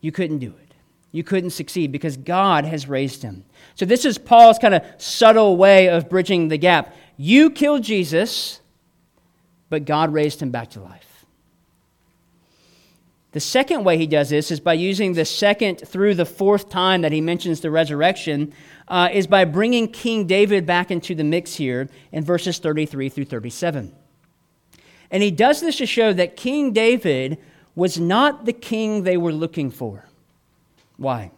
you 0.00 0.12
couldn't 0.12 0.38
do 0.38 0.54
it. 0.62 0.74
You 1.10 1.24
couldn't 1.24 1.50
succeed 1.50 1.90
because 1.90 2.16
God 2.16 2.64
has 2.64 2.88
raised 2.88 3.20
him. 3.22 3.44
So, 3.74 3.84
this 3.84 4.04
is 4.04 4.16
Paul's 4.16 4.60
kind 4.60 4.74
of 4.74 4.84
subtle 4.96 5.56
way 5.56 5.88
of 5.88 6.08
bridging 6.08 6.48
the 6.48 6.56
gap. 6.56 6.94
You 7.16 7.50
killed 7.50 7.82
Jesus, 7.82 8.60
but 9.68 9.86
God 9.86 10.12
raised 10.12 10.40
him 10.40 10.52
back 10.52 10.70
to 10.70 10.80
life. 10.80 11.11
The 13.32 13.40
second 13.40 13.84
way 13.84 13.96
he 13.96 14.06
does 14.06 14.28
this 14.28 14.50
is 14.50 14.60
by 14.60 14.74
using 14.74 15.14
the 15.14 15.24
second 15.24 15.76
through 15.86 16.14
the 16.14 16.26
fourth 16.26 16.68
time 16.68 17.00
that 17.00 17.12
he 17.12 17.20
mentions 17.22 17.60
the 17.60 17.70
resurrection, 17.70 18.52
uh, 18.88 19.08
is 19.10 19.26
by 19.26 19.46
bringing 19.46 19.88
King 19.88 20.26
David 20.26 20.66
back 20.66 20.90
into 20.90 21.14
the 21.14 21.24
mix 21.24 21.54
here 21.54 21.88
in 22.12 22.24
verses 22.24 22.58
33 22.58 23.08
through 23.08 23.24
37. 23.24 23.94
And 25.10 25.22
he 25.22 25.30
does 25.30 25.60
this 25.60 25.78
to 25.78 25.86
show 25.86 26.12
that 26.12 26.36
King 26.36 26.72
David 26.72 27.38
was 27.74 27.98
not 27.98 28.44
the 28.44 28.52
king 28.52 29.02
they 29.02 29.16
were 29.16 29.32
looking 29.32 29.70
for. 29.70 30.04
Why? 30.98 31.30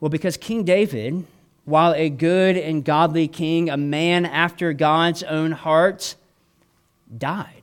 Well, 0.00 0.08
because 0.08 0.36
King 0.36 0.64
David, 0.64 1.24
while 1.64 1.94
a 1.94 2.10
good 2.10 2.56
and 2.56 2.84
godly 2.84 3.28
king, 3.28 3.70
a 3.70 3.76
man 3.76 4.26
after 4.26 4.72
God's 4.72 5.22
own 5.22 5.52
heart, 5.52 6.16
died 7.16 7.55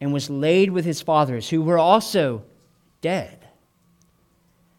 and 0.00 0.12
was 0.12 0.28
laid 0.28 0.70
with 0.70 0.84
his 0.84 1.00
fathers, 1.00 1.48
who 1.48 1.62
were 1.62 1.78
also 1.78 2.42
dead. 3.00 3.46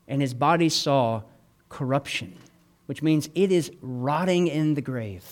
And 0.08 0.21
his 0.21 0.34
body 0.34 0.69
saw 0.69 1.23
corruption, 1.69 2.38
which 2.86 3.01
means 3.01 3.30
it 3.36 3.51
is 3.51 3.71
rotting 3.82 4.47
in 4.47 4.73
the 4.75 4.82
grave. 4.82 5.25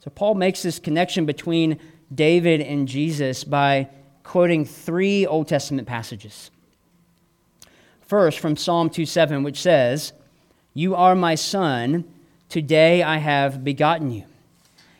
So 0.00 0.10
Paul 0.10 0.34
makes 0.34 0.62
this 0.62 0.78
connection 0.78 1.26
between 1.26 1.78
David 2.12 2.60
and 2.60 2.88
Jesus 2.88 3.44
by 3.44 3.88
quoting 4.24 4.64
three 4.64 5.26
Old 5.26 5.46
Testament 5.46 5.86
passages. 5.86 6.50
First, 8.00 8.40
from 8.40 8.56
Psalm 8.56 8.90
2:7, 8.90 9.44
which 9.44 9.60
says, 9.60 10.12
You 10.74 10.94
are 10.94 11.14
my 11.14 11.34
son, 11.34 12.04
today 12.48 13.02
I 13.02 13.18
have 13.18 13.62
begotten 13.62 14.10
you. 14.10 14.24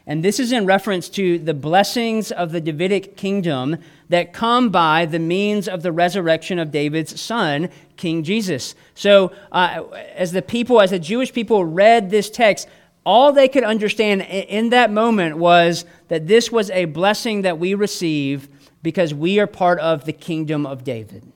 And 0.07 0.25
this 0.25 0.41
is 0.41 0.51
in 0.51 0.67
reference 0.67 1.09
to 1.11 1.39
the 1.39 1.55
blessings 1.55 2.33
of 2.33 2.53
the 2.53 2.61
Davidic 2.61 3.17
kingdom 3.17 3.77
that 4.09 4.33
come 4.33 4.71
by 4.71 5.07
the 5.07 5.19
means 5.19 5.69
of 5.69 5.83
the 5.83 5.93
resurrection 5.93 6.59
of 6.59 6.71
David's 6.71 7.21
son, 7.21 7.69
King 7.97 8.23
Jesus. 8.25 8.75
So, 8.95 9.33
uh, 9.53 9.85
as 10.15 10.33
the 10.33 10.43
people, 10.43 10.81
as 10.81 10.91
the 10.91 10.99
Jewish 10.99 11.33
people 11.33 11.65
read 11.65 12.11
this 12.11 12.31
text, 12.31 12.67
all 13.05 13.33
they 13.33 13.49
could 13.49 13.65
understand 13.65 14.23
in 14.23 14.71
that 14.71 14.91
moment 14.91 15.39
was 15.39 15.85
that 16.09 16.27
this 16.27 16.51
was 16.51 16.71
a 16.71 16.87
blessing 16.87 17.43
that 17.43 17.59
we 17.59 17.75
receive 17.75 18.49
because 18.83 19.15
we 19.15 19.39
are 19.39 19.47
part 19.47 19.79
of 19.79 20.05
the 20.05 20.13
kingdom 20.13 20.67
of 20.67 20.85
David. 20.85 21.33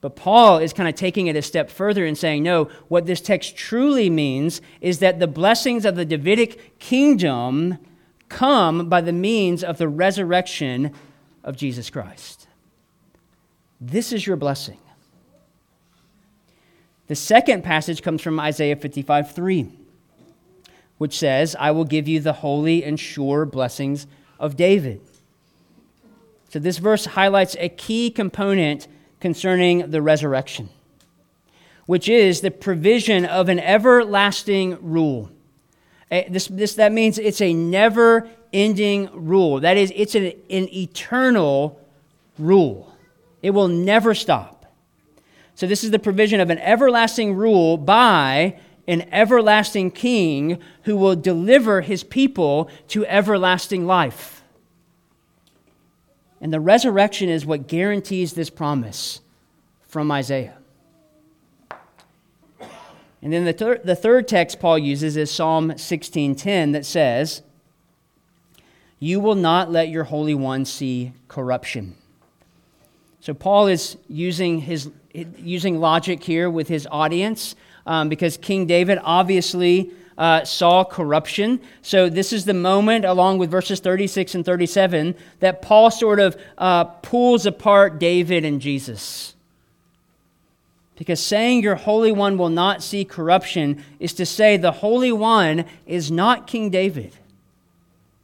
But 0.00 0.16
Paul 0.16 0.58
is 0.58 0.72
kind 0.72 0.88
of 0.88 0.94
taking 0.94 1.26
it 1.26 1.36
a 1.36 1.42
step 1.42 1.70
further 1.70 2.06
and 2.06 2.16
saying, 2.16 2.42
no, 2.42 2.64
what 2.88 3.06
this 3.06 3.20
text 3.20 3.56
truly 3.56 4.08
means 4.08 4.62
is 4.80 5.00
that 5.00 5.18
the 5.18 5.26
blessings 5.26 5.84
of 5.84 5.94
the 5.96 6.06
Davidic 6.06 6.78
kingdom 6.78 7.78
come 8.28 8.88
by 8.88 9.02
the 9.02 9.12
means 9.12 9.62
of 9.62 9.76
the 9.76 9.88
resurrection 9.88 10.92
of 11.44 11.56
Jesus 11.56 11.90
Christ. 11.90 12.46
This 13.80 14.12
is 14.12 14.26
your 14.26 14.36
blessing. 14.36 14.78
The 17.08 17.16
second 17.16 17.64
passage 17.64 18.02
comes 18.02 18.22
from 18.22 18.38
Isaiah 18.38 18.76
55 18.76 19.34
3, 19.34 19.68
which 20.98 21.18
says, 21.18 21.56
I 21.58 21.72
will 21.72 21.84
give 21.84 22.06
you 22.06 22.20
the 22.20 22.34
holy 22.34 22.84
and 22.84 23.00
sure 23.00 23.44
blessings 23.44 24.06
of 24.38 24.56
David. 24.56 25.00
So 26.50 26.58
this 26.58 26.78
verse 26.78 27.06
highlights 27.06 27.56
a 27.58 27.68
key 27.68 28.10
component 28.10 28.86
concerning 29.20 29.90
the 29.90 30.02
resurrection, 30.02 30.68
which 31.86 32.08
is 32.08 32.40
the 32.40 32.50
provision 32.50 33.24
of 33.24 33.48
an 33.48 33.60
everlasting 33.60 34.78
rule. 34.80 35.30
This, 36.10 36.48
this, 36.48 36.74
that 36.74 36.92
means 36.92 37.18
it's 37.18 37.40
a 37.40 37.54
never 37.54 38.28
ending 38.52 39.08
rule. 39.12 39.60
That 39.60 39.76
is, 39.76 39.92
it's 39.94 40.14
an, 40.14 40.32
an 40.50 40.68
eternal 40.74 41.80
rule. 42.38 42.92
It 43.42 43.50
will 43.50 43.68
never 43.68 44.14
stop. 44.14 44.66
So, 45.54 45.66
this 45.66 45.84
is 45.84 45.90
the 45.90 45.98
provision 45.98 46.40
of 46.40 46.50
an 46.50 46.58
everlasting 46.58 47.34
rule 47.34 47.76
by 47.76 48.58
an 48.88 49.06
everlasting 49.12 49.90
king 49.90 50.58
who 50.82 50.96
will 50.96 51.14
deliver 51.14 51.82
his 51.82 52.02
people 52.02 52.70
to 52.88 53.06
everlasting 53.06 53.86
life. 53.86 54.39
And 56.40 56.52
the 56.52 56.60
resurrection 56.60 57.28
is 57.28 57.44
what 57.44 57.66
guarantees 57.66 58.32
this 58.32 58.50
promise 58.50 59.20
from 59.86 60.10
Isaiah. 60.10 60.56
And 63.22 63.32
then 63.32 63.44
the, 63.44 63.80
the 63.84 63.96
third 63.96 64.26
text 64.26 64.60
Paul 64.60 64.78
uses 64.78 65.16
is 65.16 65.30
Psalm 65.30 65.72
16:10 65.72 66.72
that 66.72 66.86
says, 66.86 67.42
"You 68.98 69.20
will 69.20 69.34
not 69.34 69.70
let 69.70 69.90
your 69.90 70.04
holy 70.04 70.34
one 70.34 70.64
see 70.64 71.12
corruption." 71.28 71.96
So 73.20 73.34
Paul 73.34 73.66
is 73.66 73.98
using 74.08 74.60
his 74.60 74.90
using 75.12 75.80
logic 75.80 76.22
here 76.22 76.48
with 76.48 76.68
his 76.68 76.88
audience 76.90 77.54
um, 77.84 78.08
because 78.08 78.38
King 78.38 78.66
David 78.66 78.98
obviously 79.02 79.90
uh, 80.20 80.44
saw 80.44 80.84
corruption. 80.84 81.58
So, 81.80 82.10
this 82.10 82.30
is 82.30 82.44
the 82.44 82.52
moment, 82.52 83.06
along 83.06 83.38
with 83.38 83.50
verses 83.50 83.80
36 83.80 84.34
and 84.34 84.44
37, 84.44 85.14
that 85.40 85.62
Paul 85.62 85.90
sort 85.90 86.20
of 86.20 86.36
uh, 86.58 86.84
pulls 86.84 87.46
apart 87.46 87.98
David 87.98 88.44
and 88.44 88.60
Jesus. 88.60 89.34
Because 90.96 91.24
saying 91.24 91.62
your 91.62 91.76
Holy 91.76 92.12
One 92.12 92.36
will 92.36 92.50
not 92.50 92.82
see 92.82 93.02
corruption 93.02 93.82
is 93.98 94.12
to 94.12 94.26
say 94.26 94.58
the 94.58 94.72
Holy 94.72 95.10
One 95.10 95.64
is 95.86 96.10
not 96.10 96.46
King 96.46 96.68
David, 96.68 97.16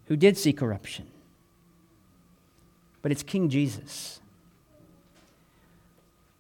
who 0.08 0.16
did 0.16 0.36
see 0.36 0.52
corruption, 0.52 1.06
but 3.00 3.10
it's 3.10 3.22
King 3.22 3.48
Jesus. 3.48 4.20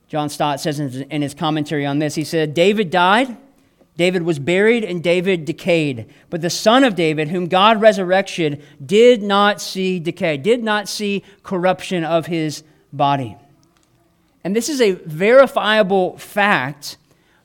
John 0.08 0.28
Stott 0.28 0.60
says 0.60 0.78
in 0.78 1.22
his 1.22 1.32
commentary 1.32 1.86
on 1.86 1.98
this, 1.98 2.14
he 2.14 2.24
said, 2.24 2.52
David 2.52 2.90
died 2.90 3.38
David 3.96 4.22
was 4.22 4.38
buried 4.38 4.84
and 4.84 5.02
David 5.02 5.44
decayed. 5.44 6.06
But 6.28 6.42
the 6.42 6.50
son 6.50 6.84
of 6.84 6.94
David, 6.94 7.28
whom 7.28 7.46
God 7.46 7.80
resurrected, 7.80 8.62
did 8.84 9.22
not 9.22 9.60
see 9.60 9.98
decay, 9.98 10.36
did 10.36 10.62
not 10.62 10.88
see 10.88 11.24
corruption 11.42 12.04
of 12.04 12.26
his 12.26 12.62
body. 12.92 13.36
And 14.44 14.54
this 14.54 14.68
is 14.68 14.80
a 14.80 14.92
verifiable 14.92 16.18
fact 16.18 16.98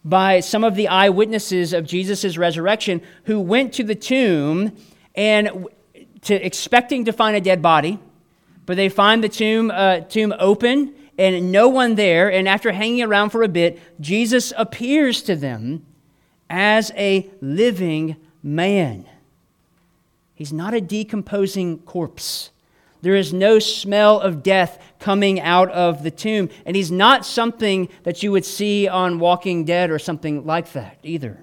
by 0.04 0.40
some 0.40 0.64
of 0.64 0.76
the 0.76 0.88
eyewitnesses 0.88 1.74
of 1.74 1.86
Jesus' 1.86 2.38
resurrection 2.38 3.02
who 3.26 3.40
went 3.40 3.74
to 3.74 3.84
the 3.84 3.96
tomb 3.96 4.76
and 5.16 5.68
to 6.22 6.46
expecting 6.46 7.06
to 7.06 7.14
find 7.14 7.36
a 7.36 7.42
dead 7.42 7.62
body, 7.62 8.00
but 8.66 8.78
they 8.78 8.90
find 8.90 9.24
the 9.24 9.30
tomb, 9.30 9.72
uh, 9.72 10.02
tomb 10.02 10.34
open 10.38 10.94
and 11.18 11.52
no 11.52 11.70
one 11.70 11.96
there. 11.96 12.32
And 12.32 12.48
after 12.48 12.72
hanging 12.72 13.04
around 13.04 13.30
for 13.30 13.44
a 13.44 13.48
bit, 13.48 13.80
Jesus 14.00 14.54
appears 14.58 15.22
to 15.24 15.36
them 15.36 15.86
as 16.52 16.92
a 16.98 17.28
living 17.40 18.18
man. 18.44 19.06
He's 20.36 20.52
not 20.52 20.74
a 20.74 20.82
decomposing 20.82 21.80
corpse. 21.80 22.52
There 23.02 23.16
is 23.16 23.34
no 23.34 23.58
smell 23.58 24.20
of 24.20 24.44
death 24.44 24.80
coming 25.00 25.40
out 25.40 25.72
of 25.72 26.04
the 26.04 26.12
tomb. 26.12 26.50
And 26.66 26.76
he's 26.76 26.92
not 26.92 27.26
something 27.26 27.90
that 28.04 28.22
you 28.22 28.32
would 28.32 28.46
see 28.46 28.88
on 28.88 29.18
Walking 29.18 29.66
Dead 29.66 29.90
or 29.90 29.98
something 29.98 30.46
like 30.46 30.74
that 30.74 31.00
either. 31.02 31.42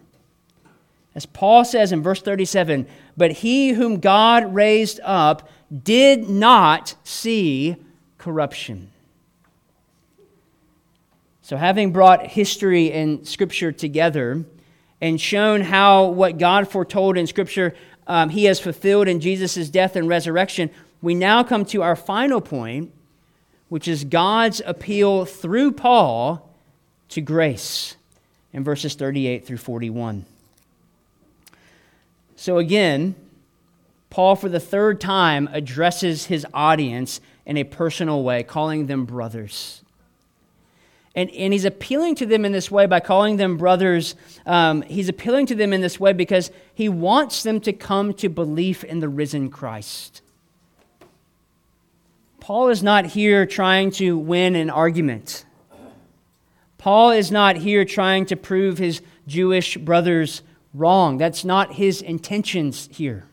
As 1.15 1.27
Paul 1.27 1.65
says 1.65 1.91
in 1.91 2.03
verse 2.03 2.23
37 2.23 2.87
But 3.17 3.33
he 3.33 3.71
whom 3.71 3.99
God 3.99 4.55
raised 4.55 5.01
up 5.03 5.49
did 5.83 6.29
not 6.29 6.95
see 7.03 7.77
corruption. 8.19 8.93
So, 11.43 11.57
having 11.57 11.93
brought 11.93 12.27
history 12.27 12.93
and 12.93 13.27
scripture 13.27 13.73
together, 13.73 14.45
and 15.01 15.21
shown 15.21 15.61
how 15.61 16.07
what 16.07 16.39
God 16.39 16.69
foretold 16.69 17.17
in 17.17 17.27
Scripture 17.27 17.75
um, 18.07 18.31
he 18.31 18.45
has 18.45 18.59
fulfilled 18.59 19.07
in 19.07 19.21
Jesus' 19.21 19.69
death 19.69 19.95
and 19.95 20.09
resurrection, 20.09 20.71
we 21.03 21.15
now 21.15 21.45
come 21.45 21.65
to 21.67 21.83
our 21.83 21.95
final 21.95 22.41
point, 22.41 22.93
which 23.69 23.87
is 23.87 24.05
God's 24.05 24.63
appeal 24.65 25.25
through 25.25 25.73
Paul 25.73 26.51
to 27.11 27.21
grace 27.21 27.97
in 28.53 28.65
verses 28.65 28.95
38 28.95 29.47
through 29.47 29.59
41. 29.59 30.25
So 32.37 32.59
again, 32.59 33.15
Paul, 34.11 34.37
for 34.37 34.49
the 34.49 34.61
third 34.61 35.01
time, 35.01 35.49
addresses 35.53 36.27
his 36.27 36.47
audience 36.55 37.21
in 37.45 37.57
a 37.57 37.65
personal 37.65 38.23
way, 38.23 38.43
calling 38.43 38.87
them 38.87 39.05
brothers. 39.05 39.83
And, 41.19 41.33
and 41.33 41.53
he's 41.53 41.65
appealing 41.65 42.15
to 42.15 42.27
them 42.27 42.45
in 42.45 42.53
this 42.53 42.71
way 42.71 42.87
by 42.87 43.01
calling 43.01 43.39
them 43.39 43.57
brothers. 43.57 44.15
Um, 44.47 44.83
he's 44.83 45.09
appealing 45.09 45.47
to 45.47 45.57
them 45.57 45.73
in 45.73 45.81
this 45.81 45.99
way 45.99 46.13
because 46.13 46.53
he 46.73 46.89
wants 46.89 47.43
them 47.43 47.61
to 47.63 47.73
come 47.73 48.15
to 48.15 48.29
belief 48.29 48.85
in 48.85 49.01
the 49.01 49.09
risen 49.09 49.51
Christ. 49.51 50.23
Paul 52.39 52.69
is 52.69 52.85
not 52.85 53.05
here 53.05 53.47
trying 53.47 53.91
to 53.93 54.17
win 54.17 54.55
an 54.55 54.71
argument. 54.71 55.45
Paul 56.79 57.11
is 57.11 57.33
not 57.33 57.57
here 57.57 57.85
trying 57.85 58.25
to 58.27 58.37
prove 58.37 58.79
his 58.79 59.03
Jewish 59.27 59.77
brothers 59.77 60.43
wrong. 60.73 61.19
That's 61.19 61.45
not 61.45 61.73
his 61.73 62.01
intentions 62.01 62.89
here. 62.93 63.25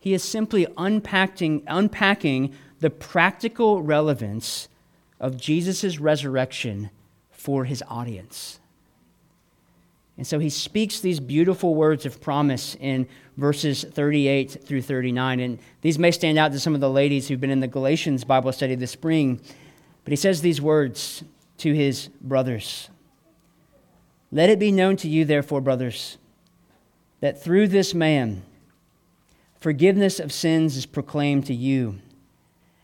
He 0.00 0.14
is 0.14 0.24
simply 0.24 0.66
unpacking, 0.76 1.62
unpacking 1.68 2.54
the 2.80 2.90
practical 2.90 3.82
relevance 3.82 4.66
of 5.20 5.36
Jesus' 5.36 5.98
resurrection 5.98 6.90
for 7.30 7.64
his 7.64 7.82
audience. 7.88 8.60
And 10.18 10.26
so 10.26 10.40
he 10.40 10.50
speaks 10.50 10.98
these 10.98 11.20
beautiful 11.20 11.76
words 11.76 12.04
of 12.04 12.20
promise 12.20 12.76
in 12.80 13.06
verses 13.36 13.84
38 13.84 14.64
through 14.64 14.82
39. 14.82 15.38
And 15.38 15.58
these 15.80 15.98
may 15.98 16.10
stand 16.10 16.38
out 16.38 16.50
to 16.52 16.60
some 16.60 16.74
of 16.74 16.80
the 16.80 16.90
ladies 16.90 17.28
who've 17.28 17.40
been 17.40 17.50
in 17.50 17.60
the 17.60 17.68
Galatians 17.68 18.24
Bible 18.24 18.52
study 18.52 18.74
this 18.74 18.90
spring. 18.90 19.40
But 20.02 20.10
he 20.10 20.16
says 20.16 20.40
these 20.40 20.60
words 20.60 21.22
to 21.58 21.72
his 21.72 22.08
brothers 22.20 22.90
Let 24.32 24.50
it 24.50 24.58
be 24.58 24.72
known 24.72 24.96
to 24.98 25.08
you, 25.08 25.24
therefore, 25.24 25.60
brothers, 25.60 26.18
that 27.20 27.40
through 27.40 27.68
this 27.68 27.94
man 27.94 28.42
forgiveness 29.60 30.18
of 30.18 30.32
sins 30.32 30.76
is 30.76 30.86
proclaimed 30.86 31.46
to 31.46 31.54
you. 31.54 32.00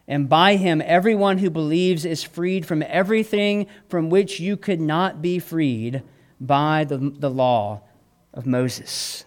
And 0.07 0.29
by 0.29 0.57
him, 0.57 0.83
everyone 0.85 1.38
who 1.38 1.49
believes 1.49 2.05
is 2.05 2.23
freed 2.23 2.67
from 2.67 2.83
everything 2.87 3.67
from 3.88 4.11
which 4.11 4.38
you 4.38 4.57
could 4.57 4.81
not 4.81 5.23
be 5.23 5.38
freed 5.38 6.03
by 6.40 6.85
the, 6.85 6.99
the 6.99 7.31
law 7.31 7.81
of 8.35 8.47
Moses. 8.47 9.25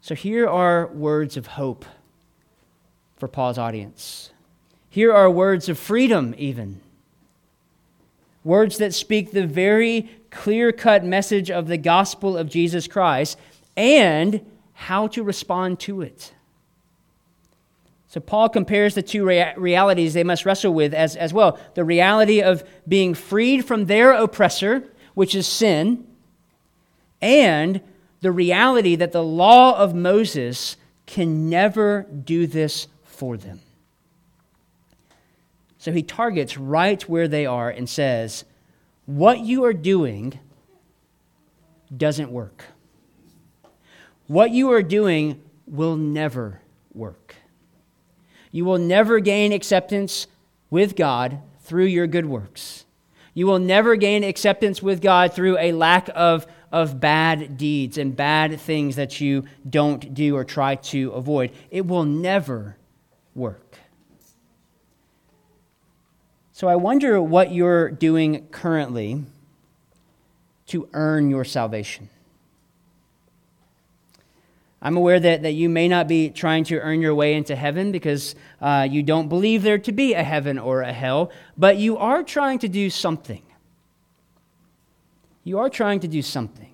So 0.00 0.16
here 0.16 0.48
are 0.48 0.88
words 0.88 1.36
of 1.36 1.46
hope 1.46 1.84
for 3.16 3.28
Paul's 3.28 3.58
audience. 3.58 4.32
Here 4.90 5.12
are 5.12 5.30
words 5.30 5.68
of 5.68 5.78
freedom, 5.78 6.34
even. 6.36 6.80
Words 8.42 8.78
that 8.78 8.92
speak 8.92 9.30
the 9.30 9.46
very 9.46 10.10
clear 10.30 10.72
cut 10.72 11.04
message 11.04 11.48
of 11.48 11.68
the 11.68 11.76
gospel 11.76 12.36
of 12.36 12.50
Jesus 12.50 12.88
Christ 12.88 13.38
and 13.76 14.44
how 14.72 15.06
to 15.06 15.22
respond 15.22 15.78
to 15.80 16.02
it. 16.02 16.34
So, 18.12 18.20
Paul 18.20 18.50
compares 18.50 18.94
the 18.94 19.00
two 19.00 19.24
rea- 19.24 19.54
realities 19.56 20.12
they 20.12 20.22
must 20.22 20.44
wrestle 20.44 20.74
with 20.74 20.92
as, 20.92 21.16
as 21.16 21.32
well 21.32 21.58
the 21.72 21.82
reality 21.82 22.42
of 22.42 22.62
being 22.86 23.14
freed 23.14 23.64
from 23.64 23.86
their 23.86 24.12
oppressor, 24.12 24.84
which 25.14 25.34
is 25.34 25.46
sin, 25.46 26.06
and 27.22 27.80
the 28.20 28.30
reality 28.30 28.96
that 28.96 29.12
the 29.12 29.22
law 29.22 29.78
of 29.78 29.94
Moses 29.94 30.76
can 31.06 31.48
never 31.48 32.02
do 32.02 32.46
this 32.46 32.86
for 33.02 33.38
them. 33.38 33.60
So 35.78 35.90
he 35.90 36.02
targets 36.02 36.58
right 36.58 37.02
where 37.08 37.28
they 37.28 37.46
are 37.46 37.70
and 37.70 37.88
says, 37.88 38.44
What 39.06 39.40
you 39.40 39.64
are 39.64 39.72
doing 39.72 40.38
doesn't 41.96 42.30
work. 42.30 42.66
What 44.26 44.50
you 44.50 44.70
are 44.70 44.82
doing 44.82 45.42
will 45.66 45.96
never 45.96 46.60
work. 46.92 47.21
You 48.52 48.64
will 48.64 48.78
never 48.78 49.18
gain 49.18 49.50
acceptance 49.50 50.28
with 50.70 50.94
God 50.94 51.40
through 51.62 51.86
your 51.86 52.06
good 52.06 52.26
works. 52.26 52.84
You 53.34 53.46
will 53.46 53.58
never 53.58 53.96
gain 53.96 54.22
acceptance 54.24 54.82
with 54.82 55.00
God 55.00 55.32
through 55.32 55.58
a 55.58 55.72
lack 55.72 56.10
of, 56.14 56.46
of 56.70 57.00
bad 57.00 57.56
deeds 57.56 57.96
and 57.96 58.14
bad 58.14 58.60
things 58.60 58.96
that 58.96 59.20
you 59.20 59.44
don't 59.68 60.12
do 60.12 60.36
or 60.36 60.44
try 60.44 60.74
to 60.76 61.10
avoid. 61.12 61.50
It 61.70 61.86
will 61.86 62.04
never 62.04 62.76
work. 63.34 63.78
So 66.52 66.68
I 66.68 66.76
wonder 66.76 67.20
what 67.20 67.52
you're 67.52 67.90
doing 67.90 68.46
currently 68.48 69.24
to 70.66 70.88
earn 70.92 71.30
your 71.30 71.44
salvation. 71.44 72.10
I'm 74.84 74.96
aware 74.96 75.20
that, 75.20 75.42
that 75.42 75.52
you 75.52 75.68
may 75.68 75.86
not 75.86 76.08
be 76.08 76.28
trying 76.28 76.64
to 76.64 76.80
earn 76.80 77.00
your 77.00 77.14
way 77.14 77.34
into 77.34 77.54
heaven 77.54 77.92
because 77.92 78.34
uh, 78.60 78.86
you 78.90 79.04
don't 79.04 79.28
believe 79.28 79.62
there 79.62 79.78
to 79.78 79.92
be 79.92 80.14
a 80.14 80.24
heaven 80.24 80.58
or 80.58 80.82
a 80.82 80.92
hell, 80.92 81.30
but 81.56 81.76
you 81.76 81.96
are 81.98 82.24
trying 82.24 82.58
to 82.58 82.68
do 82.68 82.90
something. 82.90 83.42
You 85.44 85.60
are 85.60 85.70
trying 85.70 86.00
to 86.00 86.08
do 86.08 86.20
something. 86.20 86.68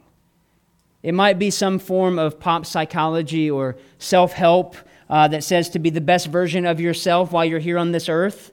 It 1.03 1.13
might 1.13 1.39
be 1.39 1.51
some 1.51 1.79
form 1.79 2.19
of 2.19 2.41
pop 2.41 2.65
psychology 2.65 3.51
or 3.51 3.77
self 3.99 4.33
help 4.33 4.75
uh, 5.11 5.29
that 5.29 5.45
says 5.45 5.69
to 5.71 5.79
be 5.79 5.91
the 5.91 6.01
best 6.01 6.29
version 6.29 6.65
of 6.65 6.81
yourself 6.81 7.31
while 7.31 7.45
you're 7.45 7.59
here 7.59 7.79
on 7.79 7.93
this 7.93 8.09
earth. 8.09 8.53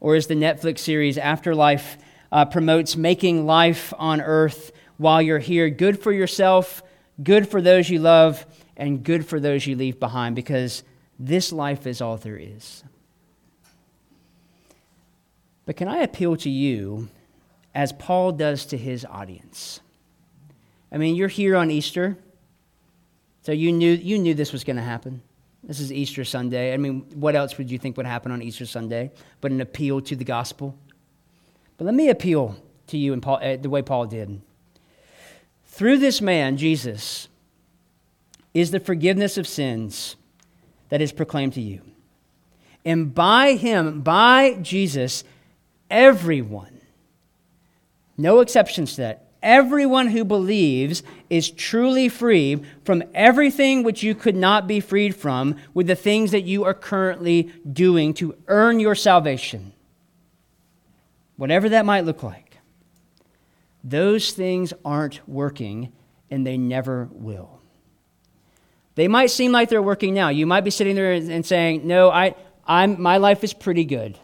Or 0.00 0.16
as 0.16 0.26
the 0.26 0.34
Netflix 0.34 0.78
series 0.78 1.18
Afterlife 1.18 1.98
uh, 2.32 2.46
promotes, 2.46 2.96
making 2.96 3.44
life 3.44 3.92
on 3.98 4.22
earth 4.22 4.72
while 4.96 5.20
you're 5.20 5.38
here 5.38 5.68
good 5.68 6.02
for 6.02 6.12
yourself 6.12 6.82
good 7.22 7.48
for 7.48 7.60
those 7.60 7.88
you 7.88 7.98
love, 7.98 8.44
and 8.76 9.04
good 9.04 9.26
for 9.26 9.38
those 9.38 9.66
you 9.66 9.76
leave 9.76 10.00
behind, 10.00 10.34
because 10.34 10.82
this 11.18 11.52
life 11.52 11.86
is 11.86 12.00
all 12.00 12.16
there 12.16 12.36
is. 12.36 12.82
But 15.66 15.76
can 15.76 15.88
I 15.88 15.98
appeal 15.98 16.36
to 16.38 16.50
you 16.50 17.08
as 17.74 17.92
Paul 17.92 18.32
does 18.32 18.66
to 18.66 18.76
his 18.76 19.04
audience? 19.04 19.80
I 20.92 20.98
mean, 20.98 21.16
you're 21.16 21.28
here 21.28 21.56
on 21.56 21.70
Easter, 21.70 22.16
so 23.42 23.52
you 23.52 23.72
knew, 23.72 23.92
you 23.92 24.18
knew 24.18 24.34
this 24.34 24.52
was 24.52 24.64
going 24.64 24.76
to 24.76 24.82
happen. 24.82 25.22
This 25.62 25.80
is 25.80 25.92
Easter 25.92 26.24
Sunday. 26.24 26.74
I 26.74 26.76
mean, 26.76 27.06
what 27.14 27.34
else 27.34 27.56
would 27.56 27.70
you 27.70 27.78
think 27.78 27.96
would 27.96 28.06
happen 28.06 28.30
on 28.30 28.42
Easter 28.42 28.66
Sunday 28.66 29.10
but 29.40 29.50
an 29.50 29.60
appeal 29.60 30.00
to 30.02 30.14
the 30.14 30.24
gospel? 30.24 30.76
But 31.78 31.86
let 31.86 31.94
me 31.94 32.10
appeal 32.10 32.56
to 32.88 32.98
you 32.98 33.12
in 33.12 33.20
Paul, 33.20 33.38
uh, 33.42 33.56
the 33.56 33.70
way 33.70 33.82
Paul 33.82 34.06
did. 34.06 34.40
Through 35.74 35.98
this 35.98 36.20
man, 36.20 36.56
Jesus, 36.56 37.26
is 38.54 38.70
the 38.70 38.78
forgiveness 38.78 39.36
of 39.36 39.48
sins 39.48 40.14
that 40.88 41.02
is 41.02 41.10
proclaimed 41.10 41.54
to 41.54 41.60
you. 41.60 41.80
And 42.84 43.12
by 43.12 43.54
him, 43.54 44.00
by 44.02 44.54
Jesus, 44.62 45.24
everyone, 45.90 46.80
no 48.16 48.38
exceptions 48.38 48.94
to 48.94 49.00
that, 49.00 49.26
everyone 49.42 50.06
who 50.06 50.24
believes 50.24 51.02
is 51.28 51.50
truly 51.50 52.08
free 52.08 52.62
from 52.84 53.02
everything 53.12 53.82
which 53.82 54.04
you 54.04 54.14
could 54.14 54.36
not 54.36 54.68
be 54.68 54.78
freed 54.78 55.16
from 55.16 55.56
with 55.74 55.88
the 55.88 55.96
things 55.96 56.30
that 56.30 56.42
you 56.42 56.62
are 56.62 56.72
currently 56.72 57.50
doing 57.72 58.14
to 58.14 58.36
earn 58.46 58.78
your 58.78 58.94
salvation. 58.94 59.72
Whatever 61.36 61.68
that 61.70 61.84
might 61.84 62.04
look 62.04 62.22
like. 62.22 62.43
Those 63.84 64.32
things 64.32 64.72
aren't 64.82 65.20
working, 65.28 65.92
and 66.30 66.46
they 66.46 66.56
never 66.56 67.10
will. 67.12 67.60
They 68.94 69.08
might 69.08 69.26
seem 69.26 69.52
like 69.52 69.68
they're 69.68 69.82
working 69.82 70.14
now. 70.14 70.30
You 70.30 70.46
might 70.46 70.62
be 70.62 70.70
sitting 70.70 70.96
there 70.96 71.12
and 71.12 71.44
saying, 71.44 71.86
No, 71.86 72.10
I, 72.10 72.34
I'm, 72.66 73.00
my 73.00 73.18
life 73.18 73.44
is 73.44 73.52
pretty 73.52 73.84
good. 73.84 74.18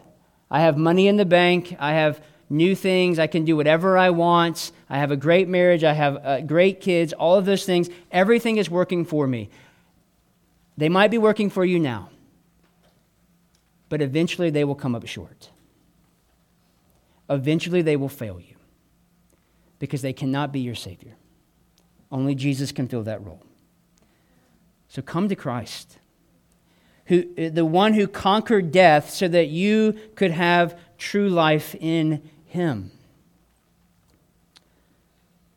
I 0.49 0.61
have 0.61 0.77
money 0.77 1.07
in 1.07 1.17
the 1.17 1.25
bank. 1.25 1.75
I 1.79 1.93
have 1.93 2.23
new 2.49 2.75
things. 2.75 3.19
I 3.19 3.27
can 3.27 3.45
do 3.45 3.55
whatever 3.55 3.97
I 3.97 4.09
want. 4.09 4.71
I 4.89 4.97
have 4.97 5.11
a 5.11 5.15
great 5.15 5.47
marriage. 5.47 5.83
I 5.83 5.93
have 5.93 6.25
uh, 6.25 6.41
great 6.41 6.81
kids. 6.81 7.13
All 7.13 7.35
of 7.35 7.45
those 7.45 7.65
things. 7.65 7.89
Everything 8.11 8.57
is 8.57 8.69
working 8.69 9.05
for 9.05 9.27
me. 9.27 9.49
They 10.75 10.89
might 10.89 11.11
be 11.11 11.17
working 11.17 11.49
for 11.49 11.63
you 11.63 11.79
now, 11.79 12.09
but 13.89 14.01
eventually 14.01 14.49
they 14.49 14.63
will 14.63 14.75
come 14.75 14.95
up 14.95 15.05
short. 15.05 15.51
Eventually 17.29 17.81
they 17.81 17.95
will 17.95 18.09
fail 18.09 18.39
you 18.39 18.55
because 19.81 20.03
they 20.03 20.13
cannot 20.13 20.51
be 20.51 20.59
your 20.59 20.75
Savior. 20.75 21.15
Only 22.11 22.35
Jesus 22.35 22.71
can 22.71 22.87
fill 22.87 23.01
that 23.03 23.25
role. 23.25 23.41
So 24.89 25.01
come 25.01 25.27
to 25.27 25.35
Christ, 25.35 25.97
who, 27.05 27.25
uh, 27.35 27.49
the 27.49 27.65
one 27.65 27.95
who 27.95 28.05
conquered 28.05 28.71
death 28.71 29.09
so 29.09 29.27
that 29.27 29.47
you 29.47 29.97
could 30.13 30.29
have 30.29 30.77
true 30.99 31.29
life 31.29 31.73
in 31.79 32.21
Him. 32.45 32.91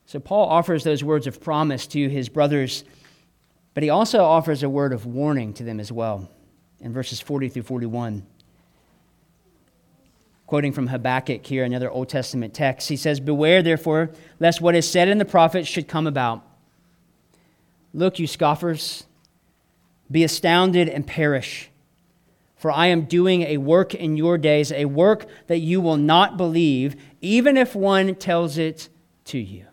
So 0.07 0.19
Paul 0.21 0.49
offers 0.49 0.85
those 0.85 1.05
words 1.05 1.27
of 1.27 1.43
promise 1.43 1.87
to 1.89 2.09
his 2.09 2.31
brothers, 2.31 2.85
but 3.75 3.83
he 3.83 3.91
also 3.91 4.25
offers 4.25 4.63
a 4.63 4.71
word 4.71 4.95
of 4.95 5.05
warning 5.05 5.53
to 5.55 5.65
them 5.65 5.81
as 5.81 5.93
well 5.93 6.31
in 6.81 6.95
verses 6.95 7.21
40 7.21 7.51
through 7.51 7.65
41 7.65 8.25
quoting 10.47 10.73
from 10.73 10.89
Habakkuk 10.89 11.45
here, 11.47 11.65
another 11.65 11.91
Old 11.91 12.09
Testament 12.09 12.55
text. 12.55 12.89
He 12.89 12.97
says, 12.97 13.21
Beware, 13.21 13.63
therefore, 13.63 14.11
lest 14.41 14.61
what 14.61 14.75
is 14.75 14.89
said 14.89 15.09
in 15.09 15.19
the 15.19 15.25
prophets 15.25 15.69
should 15.69 15.89
come 15.89 16.07
about. 16.07 16.45
Look, 17.93 18.19
you 18.19 18.27
scoffers, 18.27 19.05
be 20.11 20.25
astounded 20.25 20.89
and 20.89 21.07
perish. 21.07 21.71
For 22.57 22.71
I 22.71 22.87
am 22.87 23.05
doing 23.05 23.43
a 23.43 23.59
work 23.59 23.95
in 23.95 24.17
your 24.17 24.39
days, 24.39 24.73
a 24.73 24.87
work 24.87 25.27
that 25.49 25.59
you 25.59 25.81
will 25.81 25.97
not 25.97 26.37
believe, 26.37 26.97
even 27.21 27.57
if 27.57 27.75
one 27.75 28.15
tells 28.15 28.59
it 28.59 28.89
to 29.27 29.39
you. 29.39 29.67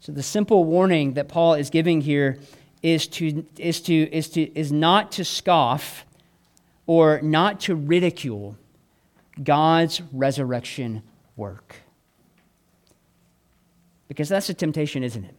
So 0.00 0.12
the 0.12 0.22
simple 0.22 0.64
warning 0.64 1.14
that 1.14 1.26
Paul 1.28 1.54
is 1.54 1.68
giving 1.68 2.00
here 2.00 2.38
is 2.80 3.08
to 3.08 3.44
is 3.58 3.80
to 3.80 3.94
is 4.14 4.28
to 4.30 4.42
is 4.56 4.70
not 4.70 5.10
to 5.12 5.24
scoff 5.24 6.06
or 6.86 7.20
not 7.22 7.58
to 7.62 7.74
ridicule 7.74 8.56
God's 9.42 10.00
resurrection 10.12 11.02
work. 11.36 11.76
Because 14.08 14.28
that's 14.28 14.48
a 14.48 14.54
temptation, 14.54 15.02
isn't 15.02 15.24
it? 15.24 15.34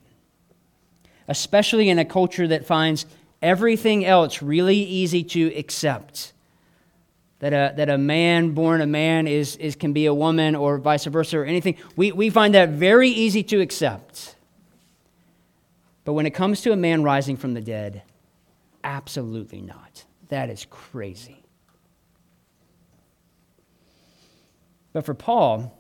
Especially 1.28 1.90
in 1.90 2.00
a 2.00 2.06
culture 2.06 2.48
that 2.48 2.66
finds 2.66 3.06
everything 3.42 4.06
else 4.06 4.42
really 4.42 4.78
easy 4.78 5.24
to 5.24 5.48
accept. 5.56 6.34
That 7.40 7.54
a, 7.54 7.74
that 7.78 7.90
a 7.90 7.98
man 7.98 8.52
born 8.52 8.82
a 8.82 8.88
man 8.88 9.28
is, 9.28 9.56
is, 9.58 9.76
can 9.76 9.94
be 9.94 10.08
a 10.08 10.14
woman 10.14 10.56
or 10.56 10.80
vice 10.80 11.06
versa 11.06 11.38
or 11.38 11.46
anything. 11.46 11.78
We, 11.96 12.12
we 12.12 12.30
find 12.32 12.56
that 12.56 12.70
very 12.70 13.10
easy 13.10 13.44
to 13.44 13.62
accept. 13.62 14.36
But 16.04 16.14
when 16.14 16.26
it 16.26 16.32
comes 16.32 16.62
to 16.62 16.72
a 16.72 16.76
man 16.76 17.04
rising 17.04 17.38
from 17.38 17.54
the 17.54 17.62
dead, 17.62 18.02
absolutely 18.84 19.62
not. 19.62 20.06
That 20.30 20.50
is 20.50 20.66
crazy. 20.70 21.44
But 24.98 25.06
for 25.06 25.14
Paul, 25.14 25.78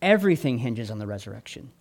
everything 0.00 0.56
hinges 0.56 0.90
on 0.90 0.98
the 0.98 1.06
resurrection. 1.06 1.72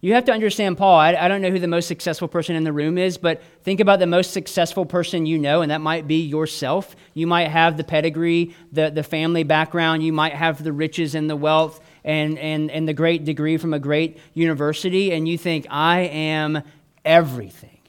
You 0.00 0.14
have 0.14 0.24
to 0.24 0.32
understand 0.32 0.78
Paul. 0.78 0.98
I, 0.98 1.14
I, 1.14 1.28
don't 1.28 1.42
know 1.42 1.50
who 1.50 1.58
the 1.58 1.68
most 1.68 1.86
successful 1.86 2.28
person 2.28 2.56
in 2.56 2.64
the 2.64 2.72
room 2.72 2.96
is, 2.96 3.18
but 3.18 3.42
think 3.62 3.78
about 3.78 3.98
the 3.98 4.06
most 4.06 4.30
successful 4.30 4.86
person 4.86 5.26
you 5.26 5.38
know, 5.38 5.60
and 5.60 5.70
that 5.70 5.82
might 5.82 6.08
be 6.08 6.22
yourself. 6.22 6.96
You 7.12 7.26
might 7.26 7.48
have 7.48 7.76
the 7.76 7.84
pedigree, 7.84 8.56
the, 8.72 8.88
the 8.88 9.02
family 9.02 9.42
background, 9.42 10.02
you 10.02 10.14
might 10.14 10.32
have 10.32 10.64
the 10.64 10.72
riches 10.72 11.14
and 11.14 11.28
the 11.28 11.36
wealth 11.36 11.78
and, 12.04 12.38
and, 12.38 12.70
and 12.70 12.88
the 12.88 12.94
great 12.94 13.26
degree 13.26 13.58
from 13.58 13.74
a 13.74 13.78
great 13.78 14.16
university, 14.32 15.12
and 15.12 15.28
you 15.28 15.36
think, 15.36 15.66
I 15.68 16.04
am 16.04 16.62
everything. 17.04 17.80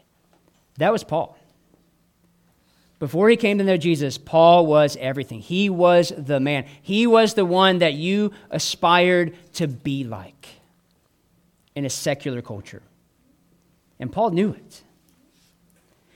That 0.77 0.91
was 0.91 1.05
Paul. 1.05 1.37
Before 3.05 3.29
he 3.29 3.35
came 3.35 3.59
to 3.59 3.63
know 3.63 3.77
Jesus, 3.77 4.17
Paul 4.17 4.65
was 4.65 4.97
everything. 4.99 5.39
He 5.39 5.69
was 5.69 6.11
the 6.17 6.39
man. 6.39 6.65
He 6.81 7.05
was 7.05 7.35
the 7.35 7.45
one 7.45 7.77
that 7.77 7.93
you 7.93 8.31
aspired 8.49 9.37
to 9.53 9.67
be 9.67 10.03
like 10.03 10.47
in 11.75 11.85
a 11.85 11.89
secular 11.91 12.41
culture. 12.41 12.81
And 13.99 14.11
Paul 14.11 14.31
knew 14.31 14.53
it. 14.53 14.81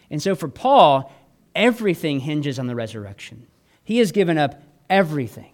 And 0.09 0.19
so 0.19 0.33
for 0.33 0.47
Paul, 0.47 1.13
everything 1.53 2.21
hinges 2.21 2.57
on 2.57 2.65
the 2.65 2.73
resurrection. 2.73 3.45
He 3.83 3.99
has 3.99 4.11
given 4.11 4.39
up 4.39 4.59
everything 4.89 5.53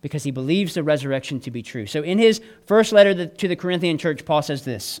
because 0.00 0.24
he 0.24 0.32
believes 0.32 0.74
the 0.74 0.82
resurrection 0.82 1.38
to 1.38 1.52
be 1.52 1.62
true. 1.62 1.86
So 1.86 2.02
in 2.02 2.18
his 2.18 2.40
first 2.66 2.90
letter 2.90 3.26
to 3.26 3.46
the 3.46 3.54
Corinthian 3.54 3.98
church, 3.98 4.24
Paul 4.24 4.42
says 4.42 4.64
this 4.64 5.00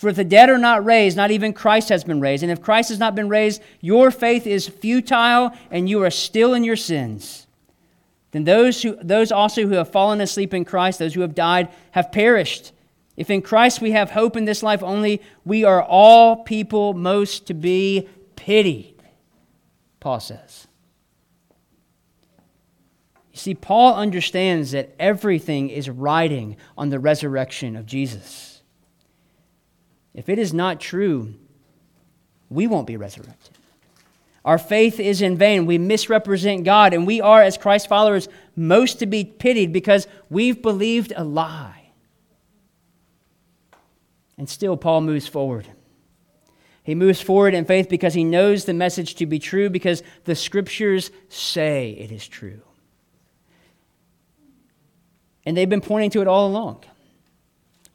For 0.00 0.08
if 0.08 0.16
the 0.16 0.24
dead 0.24 0.48
are 0.48 0.56
not 0.56 0.82
raised, 0.82 1.14
not 1.14 1.30
even 1.30 1.52
Christ 1.52 1.90
has 1.90 2.04
been 2.04 2.20
raised. 2.20 2.42
And 2.42 2.50
if 2.50 2.62
Christ 2.62 2.88
has 2.88 2.98
not 2.98 3.14
been 3.14 3.28
raised, 3.28 3.60
your 3.82 4.10
faith 4.10 4.46
is 4.46 4.66
futile 4.66 5.52
and 5.70 5.90
you 5.90 6.02
are 6.02 6.10
still 6.10 6.54
in 6.54 6.64
your 6.64 6.74
sins. 6.74 7.46
Then 8.30 8.44
those, 8.44 8.80
who, 8.80 8.96
those 9.02 9.30
also 9.30 9.66
who 9.66 9.74
have 9.74 9.92
fallen 9.92 10.22
asleep 10.22 10.54
in 10.54 10.64
Christ, 10.64 11.00
those 11.00 11.12
who 11.12 11.20
have 11.20 11.34
died, 11.34 11.68
have 11.90 12.12
perished. 12.12 12.72
If 13.18 13.28
in 13.28 13.42
Christ 13.42 13.82
we 13.82 13.90
have 13.90 14.12
hope 14.12 14.38
in 14.38 14.46
this 14.46 14.62
life 14.62 14.82
only, 14.82 15.20
we 15.44 15.64
are 15.64 15.82
all 15.82 16.44
people 16.44 16.94
most 16.94 17.46
to 17.48 17.52
be 17.52 18.08
pitied, 18.36 19.02
Paul 20.00 20.20
says. 20.20 20.66
You 23.32 23.38
see, 23.38 23.54
Paul 23.54 23.96
understands 23.96 24.70
that 24.70 24.94
everything 24.98 25.68
is 25.68 25.90
riding 25.90 26.56
on 26.78 26.88
the 26.88 26.98
resurrection 26.98 27.76
of 27.76 27.84
Jesus. 27.84 28.49
If 30.14 30.28
it 30.28 30.38
is 30.38 30.52
not 30.52 30.80
true, 30.80 31.34
we 32.48 32.66
won't 32.66 32.86
be 32.86 32.96
resurrected. 32.96 33.56
Our 34.44 34.58
faith 34.58 34.98
is 34.98 35.20
in 35.20 35.36
vain. 35.36 35.66
We 35.66 35.78
misrepresent 35.78 36.64
God, 36.64 36.94
and 36.94 37.06
we 37.06 37.20
are, 37.20 37.42
as 37.42 37.58
Christ 37.58 37.88
followers, 37.88 38.28
most 38.56 38.98
to 39.00 39.06
be 39.06 39.24
pitied 39.24 39.72
because 39.72 40.06
we've 40.30 40.62
believed 40.62 41.12
a 41.14 41.24
lie. 41.24 41.90
And 44.38 44.48
still, 44.48 44.76
Paul 44.76 45.02
moves 45.02 45.28
forward. 45.28 45.68
He 46.82 46.94
moves 46.94 47.20
forward 47.20 47.52
in 47.52 47.66
faith 47.66 47.90
because 47.90 48.14
he 48.14 48.24
knows 48.24 48.64
the 48.64 48.72
message 48.72 49.16
to 49.16 49.26
be 49.26 49.38
true, 49.38 49.68
because 49.68 50.02
the 50.24 50.34
scriptures 50.34 51.10
say 51.28 51.90
it 51.90 52.10
is 52.10 52.26
true. 52.26 52.62
And 55.44 55.56
they've 55.56 55.68
been 55.68 55.82
pointing 55.82 56.10
to 56.10 56.22
it 56.22 56.26
all 56.26 56.46
along. 56.46 56.84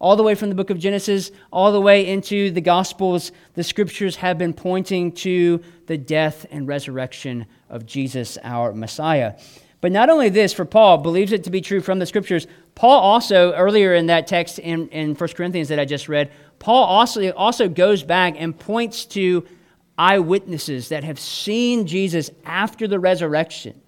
All 0.06 0.16
the 0.16 0.22
way 0.22 0.36
from 0.36 0.50
the 0.50 0.56
book 0.56 0.70
of 0.70 0.78
Genesis, 0.78 1.32
all 1.52 1.72
the 1.72 1.82
way 1.82 2.06
into 2.06 2.52
the 2.52 2.62
Gospels, 2.62 3.32
the 3.56 3.64
scriptures 3.64 4.18
have 4.18 4.38
been 4.38 4.54
pointing 4.54 5.12
to 5.14 5.64
the 5.88 5.98
death 5.98 6.46
and 6.52 6.68
resurrection 6.68 7.48
of 7.72 7.88
Jesus, 7.88 8.38
our 8.44 8.72
Messiah. 8.72 9.34
But 9.82 9.92
not 9.92 10.12
only 10.12 10.30
this, 10.30 10.54
for 10.54 10.64
Paul, 10.64 11.00
believes 11.00 11.32
it 11.32 11.44
to 11.46 11.50
be 11.50 11.60
true 11.60 11.82
from 11.82 11.98
the 11.98 12.06
scriptures, 12.06 12.46
Paul 12.76 13.00
also, 13.00 13.54
earlier 13.54 13.96
in 13.96 14.06
that 14.06 14.28
text 14.28 14.60
in, 14.60 14.90
in 14.90 15.16
1 15.16 15.30
Corinthians 15.30 15.70
that 15.70 15.80
I 15.80 15.86
just 15.86 16.08
read, 16.08 16.32
Paul 16.60 16.84
also, 16.84 17.32
also 17.32 17.68
goes 17.68 18.04
back 18.04 18.36
and 18.38 18.56
points 18.56 19.06
to 19.06 19.44
eyewitnesses 19.98 20.90
that 20.90 21.04
have 21.04 21.20
seen 21.20 21.88
Jesus 21.88 22.30
after 22.46 22.88
the 22.88 23.00
resurrection. 23.00 23.82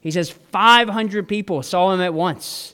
He 0.00 0.10
says 0.10 0.30
500 0.30 1.28
people 1.28 1.62
saw 1.62 1.92
him 1.92 2.00
at 2.00 2.12
once. 2.12 2.73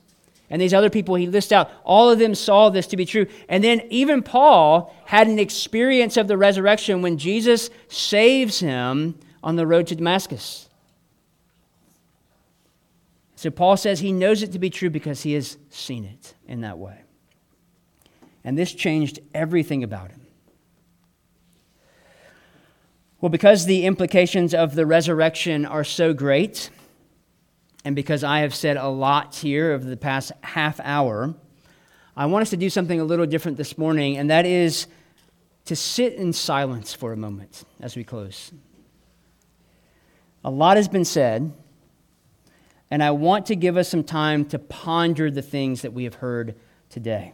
And 0.50 0.60
these 0.60 0.74
other 0.74 0.90
people 0.90 1.14
he 1.14 1.28
lists 1.28 1.52
out, 1.52 1.70
all 1.84 2.10
of 2.10 2.18
them 2.18 2.34
saw 2.34 2.68
this 2.68 2.88
to 2.88 2.96
be 2.96 3.06
true. 3.06 3.26
And 3.48 3.62
then 3.62 3.82
even 3.88 4.22
Paul 4.22 4.94
had 5.06 5.28
an 5.28 5.38
experience 5.38 6.16
of 6.16 6.26
the 6.26 6.36
resurrection 6.36 7.02
when 7.02 7.18
Jesus 7.18 7.70
saves 7.88 8.58
him 8.58 9.16
on 9.44 9.54
the 9.54 9.66
road 9.66 9.86
to 9.86 9.94
Damascus. 9.94 10.68
So 13.36 13.50
Paul 13.50 13.76
says 13.76 14.00
he 14.00 14.12
knows 14.12 14.42
it 14.42 14.52
to 14.52 14.58
be 14.58 14.68
true 14.68 14.90
because 14.90 15.22
he 15.22 15.32
has 15.32 15.56
seen 15.70 16.04
it 16.04 16.34
in 16.46 16.60
that 16.62 16.78
way. 16.78 16.98
And 18.44 18.58
this 18.58 18.72
changed 18.72 19.20
everything 19.32 19.84
about 19.84 20.10
him. 20.10 20.20
Well, 23.20 23.30
because 23.30 23.66
the 23.66 23.84
implications 23.84 24.52
of 24.52 24.74
the 24.74 24.84
resurrection 24.84 25.64
are 25.64 25.84
so 25.84 26.12
great, 26.12 26.70
and 27.84 27.96
because 27.96 28.22
I 28.22 28.40
have 28.40 28.54
said 28.54 28.76
a 28.76 28.88
lot 28.88 29.34
here 29.34 29.72
over 29.72 29.88
the 29.88 29.96
past 29.96 30.32
half 30.42 30.80
hour, 30.80 31.34
I 32.16 32.26
want 32.26 32.42
us 32.42 32.50
to 32.50 32.56
do 32.56 32.68
something 32.68 33.00
a 33.00 33.04
little 33.04 33.26
different 33.26 33.56
this 33.56 33.78
morning, 33.78 34.18
and 34.18 34.30
that 34.30 34.44
is 34.44 34.86
to 35.64 35.76
sit 35.76 36.14
in 36.14 36.32
silence 36.32 36.92
for 36.92 37.12
a 37.12 37.16
moment 37.16 37.64
as 37.80 37.96
we 37.96 38.04
close. 38.04 38.52
A 40.44 40.50
lot 40.50 40.76
has 40.76 40.88
been 40.88 41.04
said, 41.04 41.52
and 42.90 43.02
I 43.02 43.12
want 43.12 43.46
to 43.46 43.56
give 43.56 43.76
us 43.76 43.88
some 43.88 44.04
time 44.04 44.44
to 44.46 44.58
ponder 44.58 45.30
the 45.30 45.42
things 45.42 45.82
that 45.82 45.92
we 45.92 46.04
have 46.04 46.14
heard 46.14 46.56
today. 46.88 47.32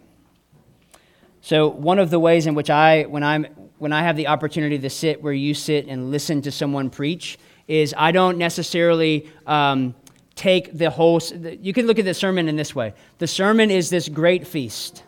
So, 1.41 1.69
one 1.69 1.99
of 1.99 2.11
the 2.11 2.19
ways 2.19 2.47
in 2.47 2.55
which 2.55 2.71
I, 2.71 3.05
when, 3.05 3.23
I'm, 3.23 3.45
when 3.79 3.93
I 3.93 4.03
have 4.03 4.17
the 4.17 4.27
opportunity 4.27 4.79
to 4.81 4.91
sit 4.91 5.23
where 5.23 5.33
you 5.33 5.55
sit 5.55 5.87
and 5.87 6.11
listen 6.11 6.43
to 6.43 6.51
someone 6.51 6.91
preach, 6.91 7.39
is 7.69 7.95
I 7.97 8.11
don't 8.13 8.39
necessarily 8.39 9.31
um, 9.47 9.95
take 10.37 10.73
the 10.73 10.91
whole. 10.91 11.21
You 11.61 11.73
can 11.73 11.87
look 11.87 11.99
at 11.99 12.05
the 12.05 12.15
sermon 12.15 12.49
in 12.49 12.55
this 12.57 12.75
way 12.75 12.95
the 13.19 13.27
sermon 13.27 13.71
is 13.71 13.91
this 13.91 14.09
great 14.09 14.47
feast, 14.47 15.03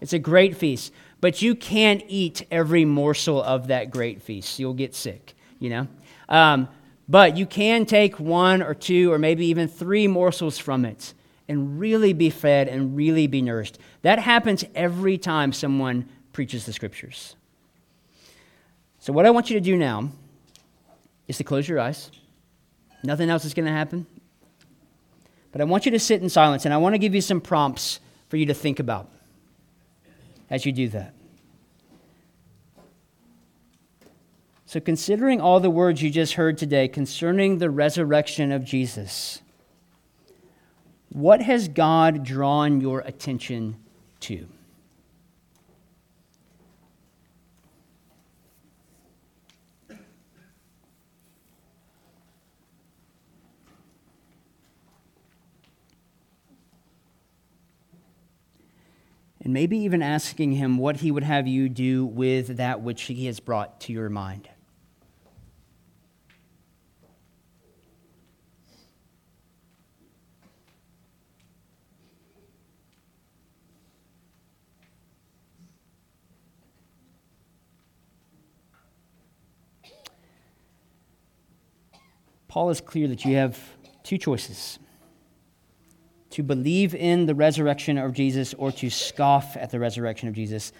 it's 0.00 0.12
a 0.12 0.18
great 0.18 0.56
feast, 0.56 0.92
but 1.20 1.40
you 1.40 1.54
can't 1.54 2.02
eat 2.08 2.44
every 2.50 2.84
morsel 2.84 3.42
of 3.42 3.68
that 3.68 3.90
great 3.90 4.20
feast. 4.22 4.58
You'll 4.58 4.74
get 4.74 4.94
sick, 4.94 5.34
you 5.58 5.70
know? 5.70 5.88
Um, 6.28 6.68
but 7.08 7.36
you 7.36 7.46
can 7.46 7.86
take 7.86 8.18
one 8.18 8.62
or 8.62 8.74
two 8.74 9.12
or 9.12 9.18
maybe 9.18 9.46
even 9.46 9.68
three 9.68 10.08
morsels 10.08 10.58
from 10.58 10.84
it 10.84 11.14
and 11.48 11.78
really 11.78 12.12
be 12.12 12.30
fed 12.30 12.68
and 12.68 12.96
really 12.96 13.28
be 13.28 13.40
nourished. 13.40 13.78
That 14.02 14.18
happens 14.18 14.64
every 14.74 15.16
time 15.16 15.52
someone 15.52 16.08
preaches 16.32 16.66
the 16.66 16.72
scriptures. 16.72 17.36
So, 18.98 19.12
what 19.12 19.24
I 19.24 19.30
want 19.30 19.50
you 19.50 19.54
to 19.54 19.60
do 19.60 19.76
now 19.76 20.10
is 21.28 21.36
to 21.38 21.44
close 21.44 21.68
your 21.68 21.78
eyes. 21.78 22.10
Nothing 23.04 23.30
else 23.30 23.44
is 23.44 23.54
going 23.54 23.66
to 23.66 23.72
happen. 23.72 24.06
But 25.56 25.62
I 25.62 25.64
want 25.64 25.86
you 25.86 25.92
to 25.92 25.98
sit 25.98 26.20
in 26.20 26.28
silence, 26.28 26.66
and 26.66 26.74
I 26.74 26.76
want 26.76 26.96
to 26.96 26.98
give 26.98 27.14
you 27.14 27.22
some 27.22 27.40
prompts 27.40 27.98
for 28.28 28.36
you 28.36 28.44
to 28.44 28.52
think 28.52 28.78
about 28.78 29.08
as 30.50 30.66
you 30.66 30.72
do 30.72 30.86
that. 30.90 31.14
So, 34.66 34.80
considering 34.80 35.40
all 35.40 35.58
the 35.58 35.70
words 35.70 36.02
you 36.02 36.10
just 36.10 36.34
heard 36.34 36.58
today 36.58 36.88
concerning 36.88 37.56
the 37.56 37.70
resurrection 37.70 38.52
of 38.52 38.66
Jesus, 38.66 39.40
what 41.08 41.40
has 41.40 41.68
God 41.68 42.22
drawn 42.22 42.82
your 42.82 43.00
attention 43.00 43.76
to? 44.20 44.46
And 59.46 59.54
maybe 59.54 59.78
even 59.78 60.02
asking 60.02 60.50
him 60.50 60.76
what 60.76 60.96
he 60.96 61.12
would 61.12 61.22
have 61.22 61.46
you 61.46 61.68
do 61.68 62.04
with 62.04 62.56
that 62.56 62.80
which 62.80 63.02
he 63.02 63.26
has 63.26 63.38
brought 63.38 63.78
to 63.78 63.92
your 63.92 64.10
mind. 64.10 64.48
Paul 82.48 82.70
is 82.70 82.80
clear 82.80 83.06
that 83.06 83.24
you 83.24 83.36
have 83.36 83.56
two 84.02 84.18
choices 84.18 84.80
to 86.36 86.42
believe 86.42 86.94
in 86.94 87.24
the 87.24 87.34
resurrection 87.34 87.96
of 87.96 88.12
Jesus 88.12 88.52
or 88.52 88.70
to 88.70 88.90
scoff 88.90 89.56
at 89.56 89.70
the 89.70 89.80
resurrection 89.80 90.28
of 90.28 90.34
Jesus, 90.34 90.70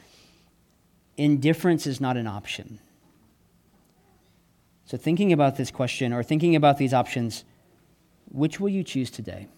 indifference 1.17 1.87
is 1.87 1.99
not 1.99 2.19
an 2.19 2.27
option. 2.27 2.79
So, 4.85 4.99
thinking 4.99 5.33
about 5.33 5.57
this 5.57 5.71
question 5.71 6.13
or 6.13 6.23
thinking 6.23 6.57
about 6.57 6.77
these 6.77 6.93
options, 6.93 7.43
which 8.31 8.61
will 8.61 8.69
you 8.69 8.85
choose 8.85 9.11
today? 9.11 9.49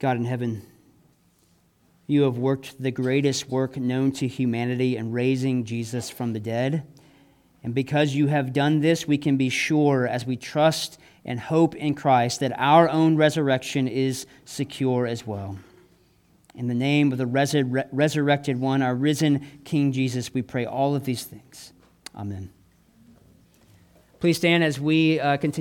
God 0.00 0.16
in 0.16 0.24
heaven, 0.24 0.62
you 2.06 2.22
have 2.22 2.38
worked 2.38 2.82
the 2.82 2.90
greatest 2.90 3.50
work 3.50 3.76
known 3.76 4.12
to 4.12 4.26
humanity 4.26 4.96
in 4.96 5.12
raising 5.12 5.64
Jesus 5.64 6.08
from 6.08 6.32
the 6.32 6.40
dead. 6.40 6.86
And 7.62 7.74
because 7.74 8.14
you 8.14 8.26
have 8.28 8.54
done 8.54 8.80
this, 8.80 9.06
we 9.06 9.18
can 9.18 9.36
be 9.36 9.50
sure 9.50 10.06
as 10.06 10.24
we 10.24 10.36
trust 10.36 10.98
and 11.26 11.38
hope 11.38 11.76
in 11.76 11.94
Christ 11.94 12.40
that 12.40 12.58
our 12.58 12.88
own 12.88 13.16
resurrection 13.16 13.86
is 13.86 14.26
secure 14.46 15.06
as 15.06 15.26
well. 15.26 15.58
In 16.54 16.66
the 16.66 16.74
name 16.74 17.12
of 17.12 17.18
the 17.18 17.26
resur- 17.26 17.86
resurrected 17.92 18.58
one, 18.58 18.80
our 18.80 18.94
risen 18.94 19.46
King 19.64 19.92
Jesus, 19.92 20.32
we 20.32 20.40
pray 20.40 20.64
all 20.64 20.96
of 20.96 21.04
these 21.04 21.24
things. 21.24 21.74
Amen. 22.16 22.50
Please 24.18 24.38
stand 24.38 24.64
as 24.64 24.80
we 24.80 25.20
uh, 25.20 25.36
continue. 25.36 25.58